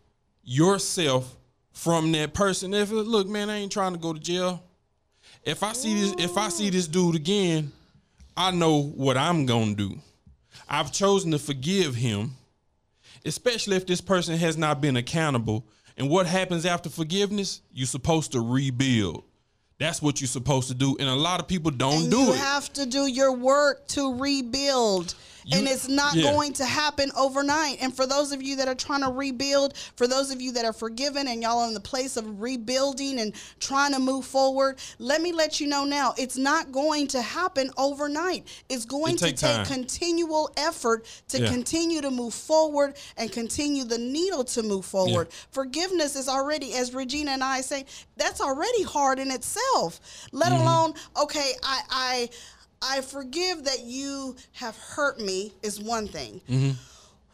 [0.44, 1.36] yourself
[1.72, 2.74] from that person.
[2.74, 4.64] If look, man, I ain't trying to go to jail.
[5.44, 7.72] If I see this if I see this dude again,
[8.38, 10.00] I know what I'm gonna do.
[10.70, 12.32] I've chosen to forgive him,
[13.26, 15.68] especially if this person has not been accountable.
[15.98, 17.62] And what happens after forgiveness?
[17.72, 19.24] You're supposed to rebuild.
[19.80, 20.96] That's what you're supposed to do.
[21.00, 22.36] And a lot of people don't and do you it.
[22.36, 25.16] You have to do your work to rebuild.
[25.46, 26.32] You- and it's not yeah.
[26.32, 27.78] going to happen overnight.
[27.82, 30.66] And for those of you that are trying to rebuild, for those of you that
[30.66, 34.80] are forgiven and y'all are in the place of rebuilding and trying to move forward,
[35.00, 38.48] let me let you know now, it's not going to happen overnight.
[38.70, 39.66] It's going It to take take time.
[39.66, 41.50] continual effort to Yeah.
[41.50, 45.30] continue to move forward and continue the needle to move forward.
[45.52, 47.86] Forgiveness is already, as Regina and I say,
[48.18, 50.00] that's already hard in itself.
[50.32, 50.62] Let Mm-hmm.
[50.62, 52.30] alone, okay, I, I,
[52.84, 56.42] I forgive that you have hurt me is one thing.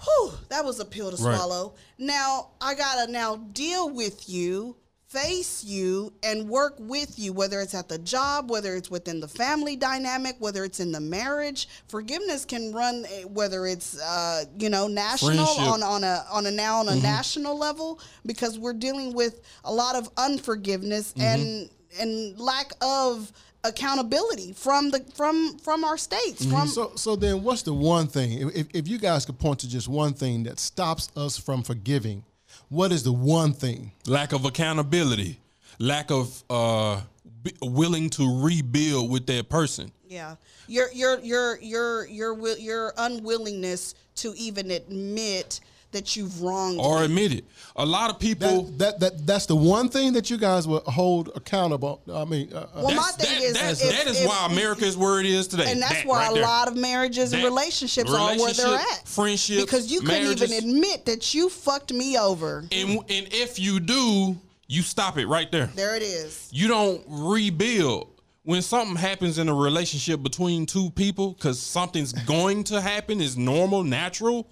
[0.04, 1.26] Whew, that was a pill to Mm-hmm.
[1.26, 1.36] Right.
[1.38, 1.74] swallow.
[1.97, 4.78] Now I gotta now deal with you,
[5.08, 9.28] face you, and work with you, whether it's at the job, whether it's within the
[9.28, 11.68] family dynamic, whether it's in the marriage.
[11.89, 15.64] Forgiveness can run eh, whether it's uh, you know national Friendship.
[15.64, 15.72] Mm-hmm.
[15.74, 19.74] on on a on a now on a national level because we're dealing with a
[19.74, 21.22] lot of unforgiveness Mm-hmm.
[21.41, 21.70] and
[22.00, 23.32] and lack of
[23.64, 26.51] accountability from the from from our states Mm-hmm.
[26.51, 28.49] from So, so then, what's the one thing?
[28.55, 32.24] If, if you guys could point to just one thing that stops us from forgiving,
[32.70, 33.91] what is the one thing?
[34.07, 35.39] lack of accountability,
[35.80, 37.01] lack of uh,
[37.43, 39.91] b- willing to rebuild with that person.
[40.07, 40.36] Yeah,
[40.68, 45.60] your your your your your your unwillingness to even admit
[45.92, 46.80] that you've wronged.
[46.80, 47.06] Or me.
[47.06, 47.46] admit it.
[47.76, 48.64] A lot of people.
[48.78, 52.02] That, that that that's the one thing that you guys will hold accountable.
[52.14, 54.28] I mean, uh, uh, Well, my that's, thing that, is, that's, if- that is if-
[54.28, 55.72] why America is where it is today.
[55.72, 56.44] and that's That why right a there.
[56.44, 59.08] lot of marriages and That- relationships are where they're at.
[59.08, 62.66] friendships, because you couldn't even admit that you fucked me over.
[62.72, 64.38] and, and if you do,
[64.68, 65.68] you stop it right there.
[65.76, 66.48] There it is.
[66.52, 68.08] You don't rebuild.
[68.44, 73.38] When something happens in a relationship between two people, because something's going to happen, is
[73.38, 74.48] normal, natural,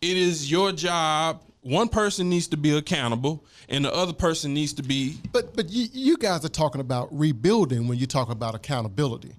[0.00, 4.72] it is your job one person needs to be accountable and the other person needs
[4.74, 8.54] to be But but you, you guys are talking about rebuilding when you talk about
[8.54, 9.34] accountability.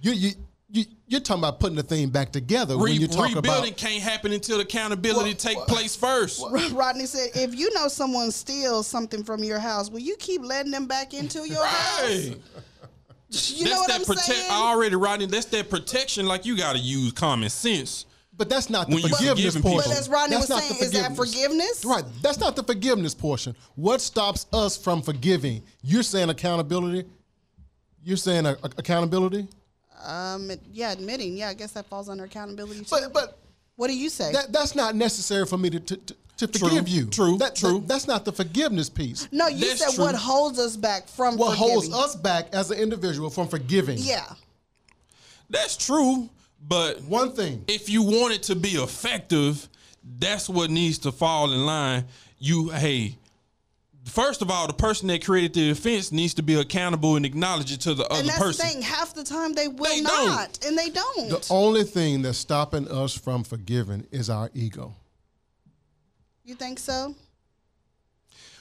[0.00, 0.30] You you
[0.70, 3.70] you you're talking about putting the thing back together when re- you talk about rebuilding
[3.70, 3.76] about.
[3.78, 6.40] can't happen until accountability What- take what- place first.
[6.72, 10.70] Rodney said, if you know someone steals something from your house, will you keep letting
[10.72, 12.02] them back into your house?
[12.02, 12.36] Right.
[13.28, 14.50] You know that's what that I'm protect saying?
[14.52, 18.05] already Rodney, that's that protection like you gotta use common sense.
[18.38, 19.90] But that's not the When forgiveness portion.
[19.90, 21.84] But as Rodney That's was not the saying, is that forgiveness?
[21.86, 22.04] Right.
[22.20, 23.56] That's not the forgiveness portion.
[23.76, 25.62] What stops us from forgiving?
[25.82, 27.08] You're saying accountability.
[28.04, 29.48] You're saying a, a- accountability.
[30.04, 31.36] Um, yeah, admitting.
[31.36, 32.86] Yeah, I guess that falls under accountability too.
[32.90, 33.38] But but
[33.76, 34.32] what do you say?
[34.32, 37.06] that that's not necessary for me to to, to, to True, forgive you.
[37.06, 37.78] true, That, true.
[37.78, 39.26] that- that's not the forgiveness piece.
[39.32, 40.04] no, you That's said true.
[40.04, 41.46] what holds us back from forgiving.
[41.48, 43.96] What holds us back as an individual from forgiving?
[43.98, 44.26] Yeah.
[45.48, 46.28] That's true,
[46.66, 47.64] but One thing.
[47.68, 49.68] if you want it to be effective,
[50.18, 52.04] that's what needs to fall in line.
[52.38, 53.16] You hey,
[54.04, 57.72] first of all, the person that created the offense needs to be accountable and acknowledge
[57.72, 58.66] it to the other And that's person.
[58.66, 58.82] the thing.
[58.82, 60.26] Half the time they will They don't.
[60.28, 61.28] not, and they don't.
[61.30, 64.94] The only thing that's stopping us from forgiving is our ego.
[66.44, 67.14] you think so?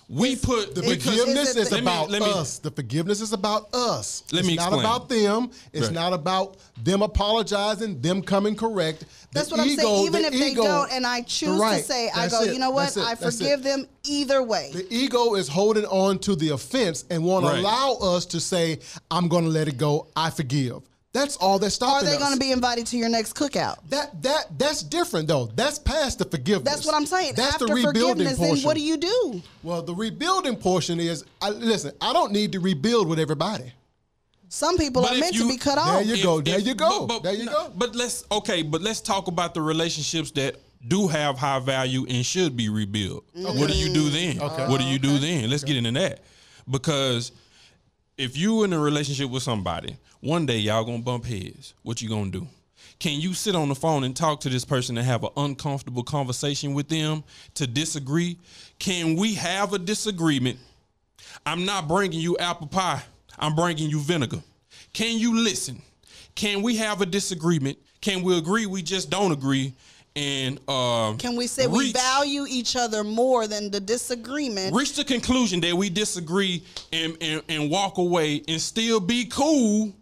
[0.07, 2.59] We put The forgiveness is it is, the- Let me- about let me- us.
[2.59, 4.21] The forgiveness is about us.
[4.31, 5.49] Let it's me not about them.
[5.73, 5.93] It's Right.
[5.95, 8.99] not about them apologizing, them coming correct.
[8.99, 10.05] The That's what I'm saying.
[10.05, 11.79] Even the if they ego- don't, and I choose Right.
[11.81, 12.53] to say, I go, it.
[12.53, 12.95] you know what?
[12.95, 13.01] It.
[13.03, 14.69] I forgive them either way.
[14.73, 17.57] The ego is holding on to the offense and won't Right.
[17.57, 18.79] allow us to say,
[19.09, 20.05] "I'm going to let it go.
[20.15, 20.81] I forgive."
[21.15, 23.77] That's all that's Are stopping they going to be invited to your next cookout?
[23.89, 25.45] that that that's different though.
[25.55, 26.73] That's past the forgiveness.
[26.73, 27.35] That's what I'm saying.
[27.37, 28.55] That's After the rebuilding forgiveness, portion.
[28.57, 29.41] then what do you do?
[29.63, 31.93] Well, the rebuilding portion is I, listen.
[32.01, 33.71] I don't need to rebuild with everybody.
[34.49, 35.87] Some people But are meant you- to be cut off.
[35.87, 36.05] There off.
[36.17, 36.41] you go.
[36.41, 37.07] There you go.
[37.07, 37.71] But, but- there you no, go.
[37.77, 42.25] But let's okay, but let's talk about the relationships that do have high value and
[42.25, 43.23] should be rebuilt.
[43.33, 44.41] What do you do then?
[44.41, 44.67] Okay.
[44.67, 45.49] What do you do then?
[45.49, 46.23] Let's get into that.
[46.69, 47.31] Because
[48.17, 51.73] if you in a relationship with somebody, one day y'all gonna bump heads.
[51.83, 52.47] What you gonna do?
[52.99, 56.03] Can you sit on the phone and talk to this person and have an uncomfortable
[56.03, 57.23] conversation with them
[57.55, 58.37] to disagree?
[58.79, 60.59] Can we have a disagreement
[61.45, 63.03] I'm not bringing you apple pie.
[63.37, 64.41] I'm bringing you vinegar.
[64.93, 65.81] Can you listen?
[66.35, 67.77] Can we have a disagreement?
[68.01, 69.73] Can we agree we just don't agree?
[70.15, 74.73] And um, Can we say we value each other more than the disagreement?
[74.73, 76.63] reach the conclusion that we disagree
[76.93, 79.93] and, and, and walk away and still be cool,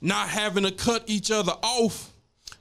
[0.00, 2.12] not having to cut each other off?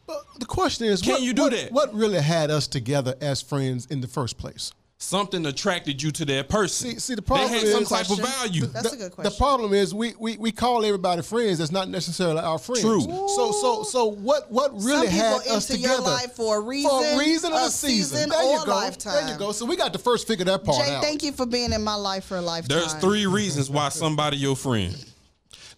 [0.05, 1.71] But the question is, Can what, you do what- that?
[1.71, 4.71] What really had us together as friends in the first place?
[4.99, 6.89] Something attracted you to that person.
[6.93, 8.65] See- see, the problem they had is- some type of value.
[8.65, 9.31] That's the, a good question.
[9.31, 11.59] The problem is we, we we call everybody friends.
[11.59, 12.81] That's not necessarily our friends.
[12.81, 13.01] True.
[13.01, 16.61] So so so what what really people had us enter together your life for a
[16.61, 18.17] reason, For a reason, reason and a a season.
[18.17, 18.71] season, there or you a go.
[18.75, 19.13] lifetime.
[19.25, 19.51] There you go.
[19.51, 21.03] So we got to first figure that part Jay, out.
[21.03, 22.79] thank you for being in my life for a lifetime.
[22.79, 24.95] There's three reasons why somebody your friend.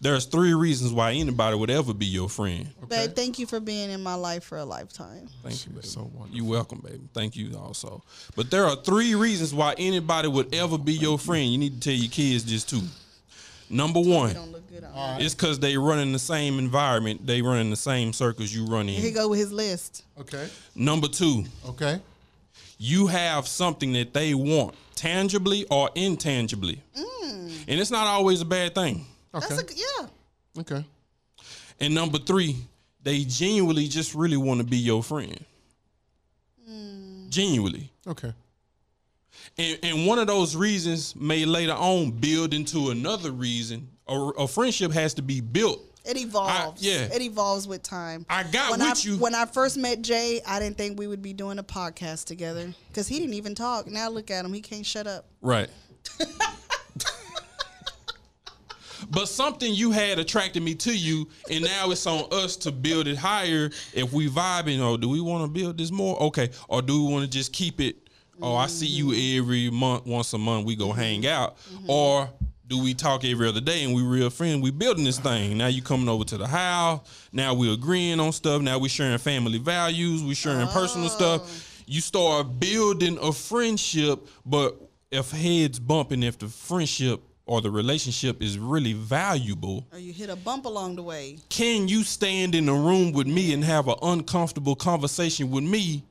[0.02, 2.70] There's three reasons why anybody would ever be your friend.
[2.88, 5.28] Babe, thank you for being in my life for a lifetime.
[5.44, 5.86] Thank you, baby.
[5.88, 6.30] so wonderful.
[6.32, 7.02] You're welcome, baby.
[7.14, 8.02] Thank you also.
[8.36, 11.52] But there are three reasons why anybody would ever be your friend.
[11.52, 12.82] You need to tell your kids this too.
[13.70, 17.28] Number one, Don't look good on it's because they run in the same environment.
[17.28, 20.06] They run in the same circles you run Here he go with his list.
[20.20, 20.48] Okay.
[20.76, 22.00] Number two, Okay.
[22.80, 27.66] you have something that they want, tangibly or intangibly, Mm.
[27.68, 29.06] and it's not always a bad thing.
[29.34, 29.46] Okay.
[29.50, 30.08] That's a yeah.
[30.62, 30.86] okay.
[31.80, 32.58] And number three,
[33.02, 35.44] they genuinely just really want to be your friend.
[36.70, 37.30] Mm.
[37.30, 37.92] Genuinely.
[38.08, 38.34] Okay.
[39.58, 43.88] And, and one of those reasons may later on build into another reason.
[44.08, 45.82] A, a friendship has to be built.
[46.06, 46.82] It evolves.
[46.82, 47.04] yeah.
[47.14, 48.26] It evolves with time.
[48.30, 49.18] I got when with I, you.
[49.18, 52.74] When I first met Jay, I didn't think we would be doing a podcast together
[52.88, 53.86] because he didn't even talk.
[53.86, 55.26] Now look at him; he can't shut up.
[55.42, 55.70] Right.
[59.10, 63.08] but something you had attracted me to you, and now it's on us to build
[63.08, 63.70] it higher.
[63.94, 66.22] If we vibing, or do we want to build this more?
[66.24, 66.50] Okay.
[66.68, 68.10] Or do we want to just keep it?
[68.42, 71.00] Oh, I see you every month, once a month, we go mm-hmm.
[71.00, 71.58] hang out.
[71.58, 71.90] Mm-hmm.
[71.90, 72.30] Or
[72.68, 74.62] do we talk every other day and we real friends?
[74.62, 75.58] We building this thing.
[75.58, 77.02] Now you coming over to the house.
[77.34, 78.62] Now we agreeing on stuff.
[78.62, 80.24] Now we sharing family values.
[80.24, 81.42] We sharing personal stuff.
[81.44, 81.84] Oh.
[81.88, 84.80] You start building a friendship, but
[85.12, 90.30] if heads bumping, if the friendship or the relationship is really valuable, Or you hit
[90.30, 91.40] a bump along the way.
[91.50, 96.04] can you stand in a room with me and have an uncomfortable conversation with me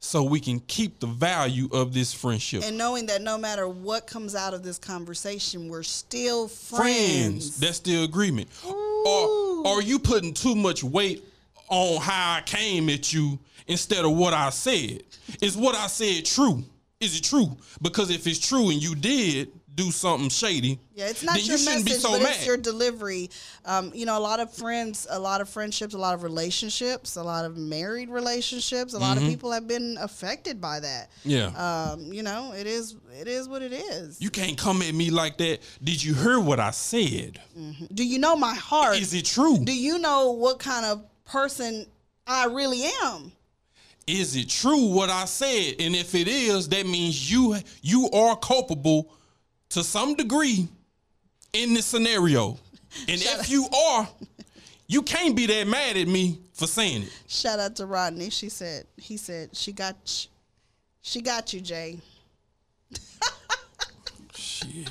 [0.00, 2.62] so we can keep the value of this friendship?
[2.64, 6.80] And knowing that no matter what comes out of this conversation, we're still friends.
[6.80, 7.60] friends.
[7.60, 8.48] That's the agreement.
[8.64, 11.22] Or are you putting too much weight
[11.68, 15.02] on how I came at you instead of what I said?
[15.42, 16.64] Is what I said true?
[17.00, 17.54] Is it true?
[17.82, 21.64] Because if it's true and you did do something shady, Yeah, it's not your you
[21.64, 22.34] message, be so but mad.
[22.36, 23.30] it's your delivery.
[23.64, 27.16] Um, you know, a lot of friends, a lot of friendships, a lot of relationships,
[27.16, 28.94] a lot of married relationships.
[28.94, 31.10] A lot of people have been affected by that.
[31.24, 31.30] Mm-hmm.
[31.30, 31.90] yeah.
[31.92, 34.20] Um, you know, it is it is what it is.
[34.20, 35.60] you can't come at me like that.
[35.82, 37.40] Did you hear what I said?
[37.92, 38.98] Do you know my heart?
[38.98, 39.58] Is it true?
[39.64, 41.86] Do you know what kind of person
[42.26, 43.32] I really am?
[44.06, 45.76] is it true what I said?
[45.80, 49.10] And if it is, that means you you are culpable
[49.74, 50.68] to some degree
[51.52, 52.50] in this scenario.
[53.08, 54.08] And if you are,
[54.86, 57.20] you can't be that mad at me for saying it.
[57.26, 58.30] Shout out to Rodney.
[58.30, 59.96] She said he said she got
[61.02, 61.98] she got you, Jay.
[64.36, 64.88] Shit.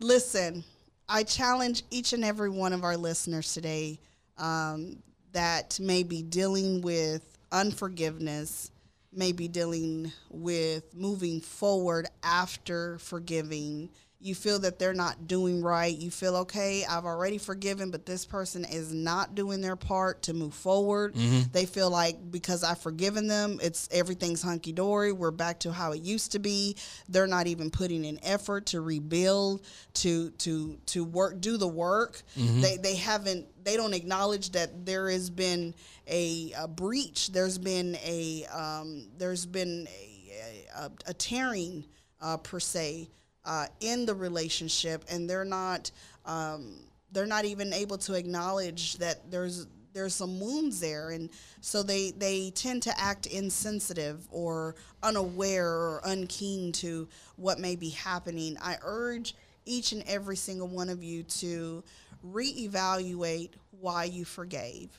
[0.00, 0.64] Listen,
[1.08, 4.00] I challenge each and every one of our listeners today
[4.36, 5.00] um,
[5.30, 8.71] that may be dealing with unforgiveness,
[9.12, 13.90] may be dealing with moving forward after forgiving.
[14.22, 15.96] You feel that they're not doing right.
[15.96, 20.32] You feel, okay, I've already forgiven, but this person is not doing their part to
[20.32, 21.14] move forward.
[21.52, 25.12] They feel like because I've forgiven them, it's everything's hunky dory.
[25.12, 26.76] We're back to how it used to be.
[27.08, 29.64] They're not even putting in effort to rebuild,
[29.94, 32.22] to to to work, do the work.
[32.60, 33.46] They they haven't.
[33.64, 35.74] They don't acknowledge that there has been
[36.08, 37.32] a, a breach.
[37.32, 41.84] There's been a um, there's been a, a, a tearing
[42.20, 43.08] uh, per se
[43.44, 45.90] uh, in the relationship, and they're not
[46.24, 46.76] um,
[47.12, 51.30] they're not even able to acknowledge that there's there's some wounds there, and
[51.60, 57.90] so they they tend to act insensitive or unaware or unkeen to what may be
[57.90, 58.56] happening.
[58.62, 59.34] I urge
[59.64, 61.84] each and every single one of you to
[62.26, 64.90] reevaluate why you forgave.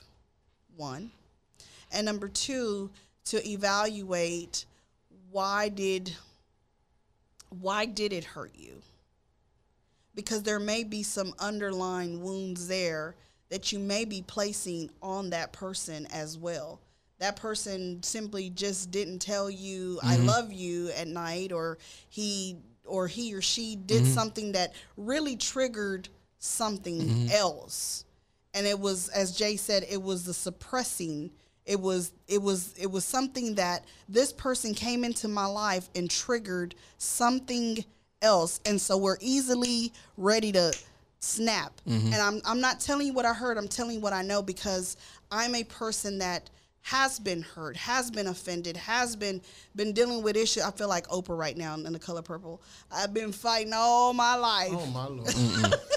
[0.75, 1.11] One,
[1.91, 2.89] and number two,
[3.25, 4.65] to evaluate
[5.31, 6.13] why did
[7.59, 8.81] why did it hurt you?
[10.15, 13.15] Because there may be some underlying wounds there
[13.49, 16.79] that you may be placing on that person as well.
[17.19, 20.25] That person simply just didn't tell you I mm-hmm.
[20.25, 21.77] love you at night or
[22.09, 24.11] he or he or she did mm-hmm.
[24.11, 27.31] something that really triggered something mm-hmm.
[27.31, 28.05] else.
[28.53, 31.31] And it was as Jay said it was the suppressing
[31.65, 36.09] it was it was it was something that this person came into my life and
[36.09, 37.83] triggered something
[38.21, 38.59] else.
[38.65, 40.73] And so we're easily ready to
[41.19, 41.79] snap.
[41.87, 42.07] Mm-hmm.
[42.07, 43.57] And I'm, I'm not telling you what i heard.
[43.57, 44.97] I'm telling you what i know because
[45.31, 46.49] i'm a person that
[46.81, 49.41] has been hurt has been offended has been
[49.73, 52.61] been dealing with issues i feel like oprah right now in the color purple.
[52.91, 54.71] I've been fighting all my life.
[54.73, 55.33] Oh my lord.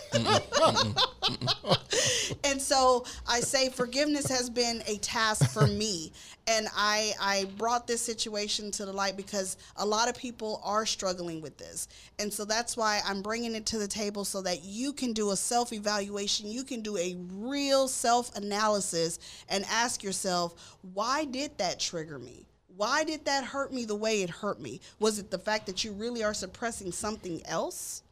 [2.45, 6.13] and so I say forgiveness has been a task for me.
[6.49, 10.87] And I, I brought this situation to the light because a lot of people are
[10.87, 11.89] struggling with this.
[12.21, 15.33] And so that's why I'm bringing it to the table so that you can do
[15.33, 16.49] a self evaluation.
[16.49, 22.47] You can do a real self analysis and ask yourself, why did that trigger me?
[22.77, 24.81] Why did that hurt me the way it hurt me?
[25.01, 28.03] Was it the fact that you really are suppressing something else?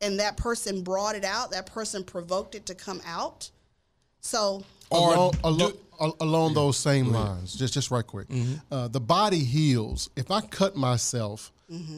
[0.00, 3.50] And that person brought it out, that person provoked it to come out.
[4.20, 8.26] So, Or along, do- along, al- along those same lines, just just right quick,
[8.70, 10.10] uh, the body heals.
[10.16, 11.52] If I cut myself,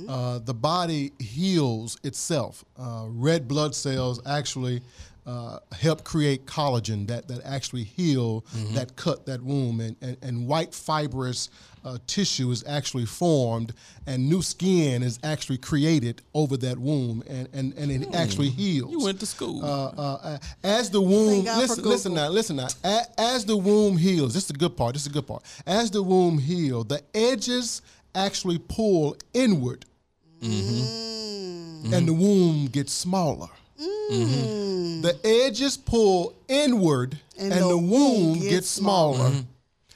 [0.09, 2.65] uh, the body heals itself.
[2.77, 4.83] Uh, red blood cells actually
[5.31, 10.47] uh, help create collagen that that actually heal that cut, that wound, and and, and
[10.47, 11.49] white fibrous.
[11.83, 13.73] Uh, tissue is actually formed
[14.07, 18.91] and new skin is actually created over that wound and, and, and it actually heals.
[18.93, 19.65] You went to school.
[19.65, 22.69] Uh, uh, as the womb, listen, listen now, listen now.
[22.85, 24.93] A, as the womb heals, this is the good part.
[24.93, 25.43] This is the good part.
[25.67, 27.81] As the womb heals, the edges
[28.15, 29.87] actually pull inward,
[31.95, 33.49] and the womb gets smaller.
[33.81, 35.03] Mm.
[35.03, 39.31] The edges pull inward, and, the, womb gets, smaller.
[39.31, 39.41] Mm-hmm.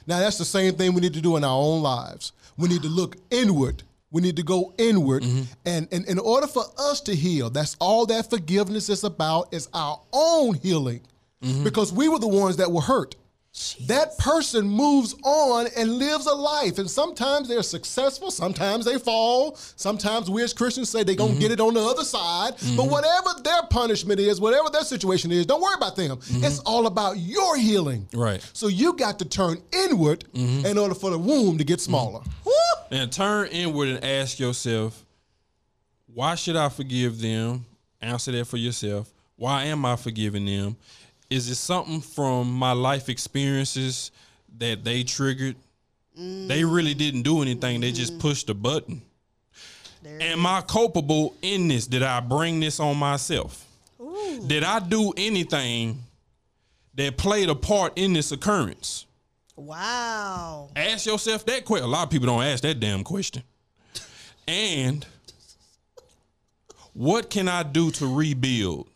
[0.07, 2.31] Now that's the same thing we need to do in our own lives.
[2.57, 3.83] We need to look inward.
[4.11, 5.43] We need to go inward, mm-hmm.
[5.65, 9.53] and, and in order for us to heal, that's all that forgiveness is about.
[9.53, 11.01] Is our own healing,
[11.43, 11.63] mm-hmm.
[11.63, 13.15] because we were the ones that were hurt.
[13.87, 19.55] That person moves on and lives a life, and sometimes they're successful, sometimes they fall.
[19.55, 21.39] Sometimes we as Christians say they're gonna mm-hmm.
[21.39, 22.51] get it on the other side.
[22.51, 22.91] But mm-hmm.
[22.91, 26.17] whatever their punishment is, whatever their situation is, don't worry about them.
[26.17, 26.43] Mm-hmm.
[26.43, 28.07] It's all about your healing.
[28.13, 28.41] Right.
[28.53, 32.21] So you got to turn inward in order for the womb to get smaller.
[32.91, 35.05] and turn inward and ask yourself,
[36.13, 37.65] why should I forgive them?
[38.01, 39.11] Answer that for yourself.
[39.37, 40.77] Why am I forgiving them?
[41.35, 44.11] Is it something from my life experiences
[44.57, 45.57] that they triggered
[46.15, 47.81] They really didn't do anything.
[47.81, 49.01] They just pushed a button.
[50.01, 51.87] There Am I culpable in this?
[51.87, 53.65] Did I bring this on myself?
[54.47, 56.03] Did I do anything
[56.93, 59.05] that played a part in this occurrence?
[59.57, 60.69] Wow.
[60.73, 61.89] Ask yourself that question.
[61.89, 63.43] A lot of people don't ask that damn question.
[64.47, 65.05] And
[66.93, 68.87] what can I do to rebuild?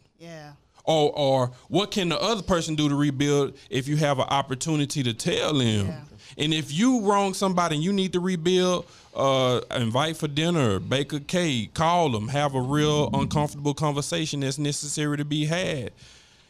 [0.89, 5.03] Or, or what can the other person do to rebuild if you have an opportunity
[5.03, 5.87] to tell them?
[5.87, 5.99] Yeah.
[6.35, 11.13] And if you wrong somebody and you need to rebuild, uh, invite for dinner, bake
[11.13, 15.91] a cake, call them, have a real uncomfortable conversation that's necessary to be had.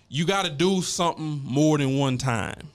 [0.07, 2.69] You got to do something more than one time.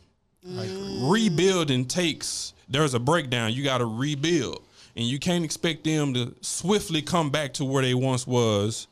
[0.45, 3.55] Rebuilding takes, there's a breakdown.
[3.55, 4.63] You got to rebuild.
[4.97, 8.87] And you can't expect them to swiftly come back to where they once was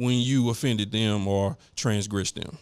[0.00, 2.56] when you offended them or transgressed them.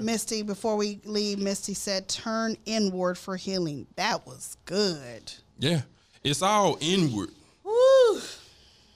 [0.00, 3.88] Misty, before we leave, Misty said, turn inward for healing.
[3.96, 5.32] That was good.
[5.58, 5.82] Yeah.
[6.22, 7.30] It's all inward.
[7.64, 8.20] Woo.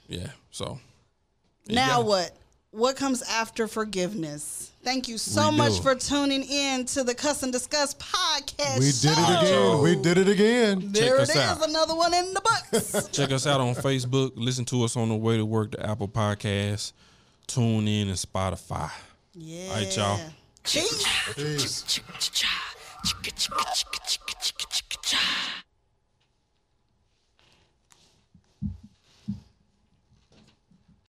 [0.07, 0.27] Yeah.
[0.51, 0.79] So
[1.67, 2.35] Now gotta- what?
[2.71, 4.69] What comes after forgiveness?
[4.83, 5.57] Thank you so Rebuild.
[5.57, 8.77] much for tuning in to the Cuss and Discuss podcast.
[8.79, 9.31] We did show.
[9.33, 9.81] it again.
[9.81, 10.91] We did it again.
[10.91, 11.67] There it us is, out.
[11.67, 12.41] another one in the
[12.71, 13.09] books.
[13.11, 14.33] check us out on Facebook.
[14.35, 16.93] Listen to us on the way to work, the Apple Podcast,
[17.49, 18.91] TuneIn, and Spotify.
[19.33, 19.69] yeah.
[19.69, 20.19] All right, y'all.
[20.63, 21.33] Peace.
[21.35, 21.99] Peace.